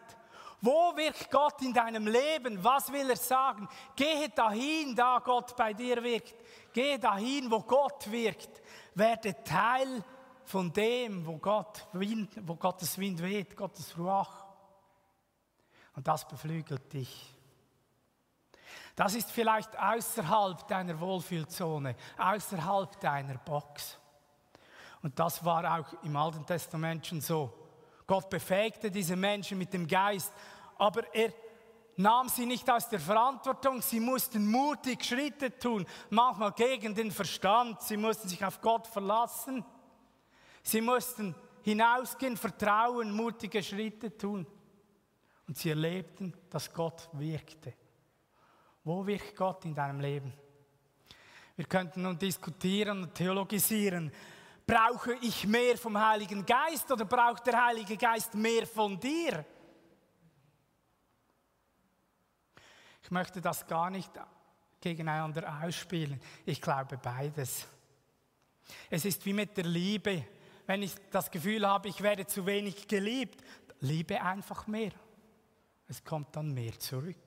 Wo 0.61 0.95
wirkt 0.95 1.31
Gott 1.31 1.63
in 1.63 1.73
deinem 1.73 2.05
Leben? 2.05 2.63
Was 2.63 2.91
will 2.93 3.09
er 3.09 3.15
sagen? 3.15 3.67
Gehe 3.95 4.29
dahin, 4.29 4.95
da 4.95 5.17
Gott 5.17 5.55
bei 5.55 5.73
dir 5.73 6.03
wirkt. 6.03 6.35
Gehe 6.71 6.99
dahin, 6.99 7.49
wo 7.49 7.61
Gott 7.61 8.09
wirkt. 8.11 8.61
Werde 8.93 9.43
Teil 9.43 10.03
von 10.45 10.71
dem, 10.71 11.25
wo, 11.25 11.37
Gott 11.37 11.87
Wind, 11.93 12.29
wo 12.47 12.55
Gottes 12.55 12.99
Wind 12.99 13.19
weht, 13.23 13.57
Gottes 13.57 13.97
Ruach. 13.97 14.45
Und 15.95 16.07
das 16.07 16.27
beflügelt 16.27 16.93
dich. 16.93 17.32
Das 18.95 19.15
ist 19.15 19.31
vielleicht 19.31 19.77
außerhalb 19.77 20.67
deiner 20.67 20.99
Wohlfühlzone, 20.99 21.95
außerhalb 22.17 22.99
deiner 22.99 23.37
Box. 23.39 23.97
Und 25.01 25.17
das 25.17 25.43
war 25.43 25.79
auch 25.79 26.03
im 26.03 26.15
Alten 26.15 26.45
Testament 26.45 27.05
schon 27.05 27.19
so. 27.19 27.51
Gott 28.05 28.29
befähigte 28.29 28.91
diese 28.91 29.15
Menschen 29.15 29.57
mit 29.57 29.73
dem 29.73 29.87
Geist, 29.87 30.31
aber 30.77 31.13
er 31.13 31.33
nahm 31.95 32.29
sie 32.29 32.45
nicht 32.45 32.69
aus 32.69 32.89
der 32.89 32.99
Verantwortung. 32.99 33.81
Sie 33.81 33.99
mussten 33.99 34.47
mutig 34.49 35.03
Schritte 35.03 35.57
tun, 35.57 35.85
manchmal 36.09 36.51
gegen 36.53 36.93
den 36.93 37.11
Verstand. 37.11 37.81
Sie 37.81 37.97
mussten 37.97 38.27
sich 38.27 38.43
auf 38.45 38.61
Gott 38.61 38.87
verlassen. 38.87 39.65
Sie 40.61 40.81
mussten 40.81 41.35
hinausgehen, 41.63 42.37
vertrauen, 42.37 43.11
mutige 43.11 43.63
Schritte 43.63 44.15
tun. 44.15 44.45
Und 45.47 45.57
sie 45.57 45.69
erlebten, 45.69 46.33
dass 46.49 46.73
Gott 46.73 47.09
wirkte. 47.13 47.73
Wo 48.83 49.05
wirkt 49.05 49.35
Gott 49.35 49.63
in 49.65 49.73
deinem 49.73 49.99
Leben? 49.99 50.33
Wir 51.55 51.65
könnten 51.65 52.01
nun 52.01 52.17
diskutieren 52.17 53.03
und 53.03 53.13
theologisieren. 53.13 54.11
Brauche 54.65 55.13
ich 55.21 55.45
mehr 55.45 55.77
vom 55.77 55.97
Heiligen 55.97 56.45
Geist 56.45 56.91
oder 56.91 57.05
braucht 57.05 57.45
der 57.47 57.65
Heilige 57.65 57.95
Geist 57.97 58.33
mehr 58.33 58.65
von 58.65 58.99
dir? 58.99 59.45
Ich 63.03 63.11
möchte 63.11 63.41
das 63.41 63.67
gar 63.67 63.89
nicht 63.89 64.11
gegeneinander 64.81 65.61
ausspielen. 65.63 66.19
Ich 66.45 66.61
glaube 66.61 66.97
beides. 66.97 67.67
Es 68.89 69.05
ist 69.05 69.25
wie 69.25 69.33
mit 69.33 69.55
der 69.57 69.65
Liebe. 69.65 70.25
Wenn 70.65 70.81
ich 70.81 70.95
das 71.11 71.29
Gefühl 71.29 71.67
habe, 71.67 71.89
ich 71.89 72.01
werde 72.01 72.25
zu 72.25 72.45
wenig 72.45 72.87
geliebt, 72.87 73.43
liebe 73.81 74.21
einfach 74.21 74.67
mehr. 74.67 74.91
Es 75.87 76.03
kommt 76.03 76.35
dann 76.35 76.53
mehr 76.53 76.79
zurück. 76.79 77.17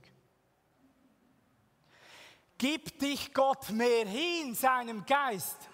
Gib 2.58 2.98
dich 2.98 3.32
Gott 3.34 3.70
mehr 3.70 4.06
hin, 4.06 4.54
seinem 4.54 5.04
Geist, 5.04 5.68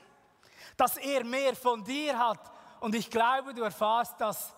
dass 0.77 0.97
er 0.97 1.25
mehr 1.25 1.55
von 1.55 1.85
dir 1.85 2.18
hat. 2.18 2.51
Und 2.81 2.95
ich 2.95 3.09
glaube, 3.09 3.55
du 3.55 3.62
erfährst, 3.62 4.21
dass 4.21 4.55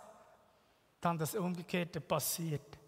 dann 1.00 1.18
das 1.18 1.34
Umgekehrte 1.34 2.00
passiert, 2.00 2.78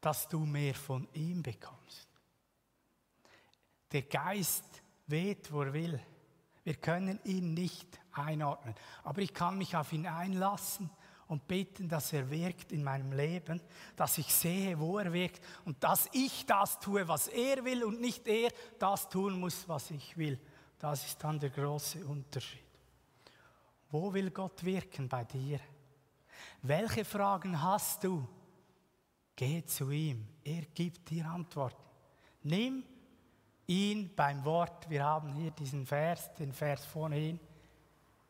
dass 0.00 0.26
du 0.26 0.40
mehr 0.40 0.74
von 0.74 1.06
ihm 1.12 1.42
bekommst. 1.42 2.08
Der 3.92 4.02
Geist 4.02 4.64
weht, 5.06 5.52
wo 5.52 5.62
er 5.62 5.72
will. 5.72 6.00
Wir 6.64 6.74
können 6.74 7.20
ihn 7.24 7.54
nicht 7.54 8.00
einordnen, 8.12 8.74
aber 9.04 9.22
ich 9.22 9.32
kann 9.32 9.58
mich 9.58 9.76
auf 9.76 9.92
ihn 9.92 10.06
einlassen 10.06 10.90
und 11.30 11.46
beten, 11.46 11.88
dass 11.88 12.12
er 12.12 12.28
wirkt 12.28 12.72
in 12.72 12.82
meinem 12.82 13.12
Leben, 13.12 13.62
dass 13.94 14.18
ich 14.18 14.34
sehe, 14.34 14.76
wo 14.76 14.98
er 14.98 15.12
wirkt 15.12 15.40
und 15.64 15.82
dass 15.82 16.08
ich 16.12 16.44
das 16.44 16.80
tue, 16.80 17.06
was 17.06 17.28
er 17.28 17.64
will 17.64 17.84
und 17.84 18.00
nicht 18.00 18.26
er 18.26 18.50
das 18.80 19.08
tun 19.08 19.38
muss, 19.38 19.68
was 19.68 19.92
ich 19.92 20.16
will. 20.16 20.40
Das 20.76 21.06
ist 21.06 21.22
dann 21.22 21.38
der 21.38 21.50
große 21.50 22.04
Unterschied. 22.04 22.64
Wo 23.92 24.12
will 24.12 24.32
Gott 24.32 24.64
wirken 24.64 25.08
bei 25.08 25.22
dir? 25.22 25.60
Welche 26.62 27.04
Fragen 27.04 27.62
hast 27.62 28.02
du? 28.02 28.26
Geh 29.36 29.64
zu 29.64 29.88
ihm. 29.92 30.26
Er 30.42 30.62
gibt 30.62 31.10
dir 31.10 31.26
Antworten. 31.26 31.80
Nimm 32.42 32.82
ihn 33.68 34.10
beim 34.16 34.44
Wort. 34.44 34.90
Wir 34.90 35.04
haben 35.04 35.32
hier 35.34 35.52
diesen 35.52 35.86
Vers, 35.86 36.34
den 36.34 36.52
Vers 36.52 36.84
vorhin. 36.86 37.38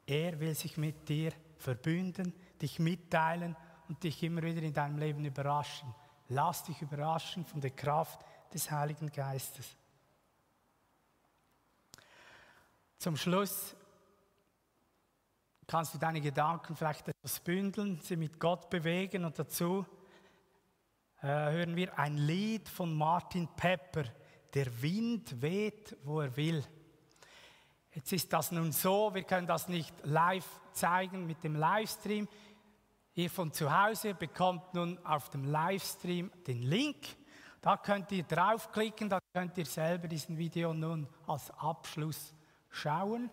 Er 0.07 0.39
will 0.39 0.55
sich 0.55 0.77
mit 0.77 1.09
dir 1.09 1.33
verbünden 1.57 2.35
dich 2.61 2.79
mitteilen 2.79 3.57
und 3.89 4.03
dich 4.03 4.23
immer 4.23 4.43
wieder 4.43 4.63
in 4.63 4.73
deinem 4.73 4.99
Leben 4.99 5.25
überraschen. 5.25 5.95
Lass 6.29 6.65
dich 6.65 6.81
überraschen 6.81 7.45
von 7.45 7.61
der 7.61 7.71
Kraft 7.71 8.21
des 8.53 8.71
Heiligen 8.71 9.11
Geistes. 9.11 9.77
Zum 12.99 13.17
Schluss 13.17 13.75
kannst 15.67 15.95
du 15.95 15.99
deine 15.99 16.21
Gedanken 16.21 16.77
vielleicht 16.77 17.09
etwas 17.09 17.41
bündeln, 17.41 18.01
sie 18.03 18.17
mit 18.17 18.39
Gott 18.39 18.69
bewegen 18.71 19.25
und 19.25 19.39
dazu 19.39 19.87
äh, 21.23 21.27
hören 21.27 21.77
wir 21.77 21.99
ein 21.99 22.17
Lied 22.17 22.69
von 22.69 22.95
Martin 22.95 23.49
Pepper, 23.57 24.05
Der 24.53 24.83
Wind 24.83 25.41
weht, 25.41 25.97
wo 26.03 26.21
er 26.21 26.37
will. 26.37 26.65
Jetzt 27.93 28.13
ist 28.13 28.33
das 28.33 28.53
nun 28.53 28.73
so, 28.73 29.15
wir 29.15 29.23
können 29.25 29.47
das 29.47 29.69
nicht 29.69 29.95
live 30.05 30.49
zeigen 30.73 31.27
mit 31.27 31.43
dem 31.45 31.57
Livestream. 31.57 32.29
Ihr 33.21 33.29
von 33.29 33.53
zu 33.53 33.71
Hause 33.71 34.15
bekommt 34.15 34.73
nun 34.73 34.99
auf 35.05 35.29
dem 35.29 35.45
Livestream 35.45 36.33
den 36.47 36.63
Link. 36.63 36.97
Da 37.61 37.77
könnt 37.77 38.11
ihr 38.13 38.23
draufklicken, 38.23 39.11
da 39.11 39.21
könnt 39.35 39.59
ihr 39.59 39.67
selber 39.67 40.09
diesen 40.09 40.39
Video 40.39 40.73
nun 40.73 41.07
als 41.27 41.51
Abschluss 41.51 42.33
schauen. 42.71 43.29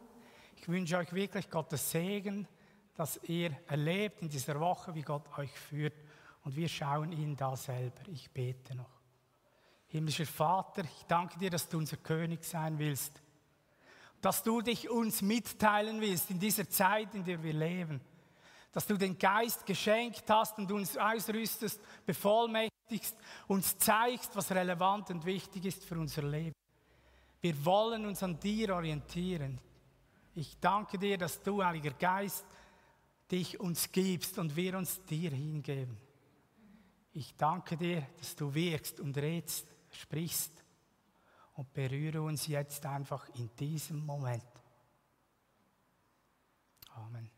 Ich 0.58 0.68
wünsche 0.68 0.98
euch 0.98 1.14
wirklich 1.14 1.50
Gottes 1.50 1.90
Segen, 1.90 2.50
dass 2.96 3.18
ihr 3.30 3.56
erlebt 3.68 4.22
in 4.22 4.28
dieser 4.28 4.60
Woche, 4.60 4.94
wie 4.94 5.04
Gott 5.04 5.24
euch 5.38 5.58
führt. 5.58 5.96
Und 6.44 6.58
wir 6.58 6.68
schauen 6.68 7.14
ihn 7.14 7.38
da 7.38 7.56
selber. 7.56 8.02
Ich 8.08 8.30
bete 8.30 8.76
noch. 8.76 9.00
Himmlischer 9.86 10.26
Vater, 10.26 10.84
ich 10.84 11.06
danke 11.08 11.40
dir, 11.40 11.50
dass 11.50 11.70
du 11.70 11.78
unser 11.78 11.96
König 11.96 12.44
sein 12.44 12.78
willst. 12.78 13.22
Dass 14.20 14.44
du 14.44 14.60
dich 14.60 14.90
uns 14.90 15.22
mitteilen 15.22 16.02
willst 16.02 16.30
in 16.30 16.40
dieser 16.40 16.68
Zeit, 16.70 17.16
in 17.16 17.24
der 17.24 17.42
wir 17.42 17.54
leben. 17.54 18.02
Dass 18.78 18.86
du 18.86 18.96
den 18.96 19.18
Geist 19.18 19.66
geschenkt 19.66 20.30
hast 20.30 20.60
und 20.60 20.72
uns 20.72 20.96
ausrüstest, 20.96 21.82
bevollmächtigst, 22.06 23.18
uns 23.48 23.76
zeigst, 23.80 24.36
was 24.36 24.52
relevant 24.52 25.10
und 25.10 25.26
wichtig 25.26 25.66
ist 25.66 25.84
für 25.84 25.98
unser 25.98 26.22
Leben. 26.22 26.54
Wir 27.42 27.66
wollen 27.66 28.06
uns 28.06 28.22
an 28.22 28.40
dir 28.40 28.76
orientieren. 28.76 29.60
Ich 30.36 30.60
danke 30.60 31.00
dir, 31.00 31.18
dass 31.18 31.42
du, 31.42 31.64
Heiliger 31.64 31.90
Geist, 31.90 32.46
dich 33.32 33.60
uns 33.60 33.92
gibst 33.92 34.38
und 34.38 34.56
wir 34.56 34.78
uns 34.78 35.04
dir 35.06 35.32
hingeben. 35.32 35.98
Ich 37.14 37.36
danke 37.36 37.78
dir, 37.78 38.08
dass 38.20 38.36
du 38.36 38.54
wirkst 38.54 39.00
und 39.00 39.18
redst, 39.18 39.66
sprichst 39.90 40.52
und 41.56 41.74
berühre 41.74 42.22
uns 42.22 42.46
jetzt 42.46 42.86
einfach 42.86 43.28
in 43.30 43.50
diesem 43.56 44.06
Moment. 44.06 44.46
Amen. 46.92 47.37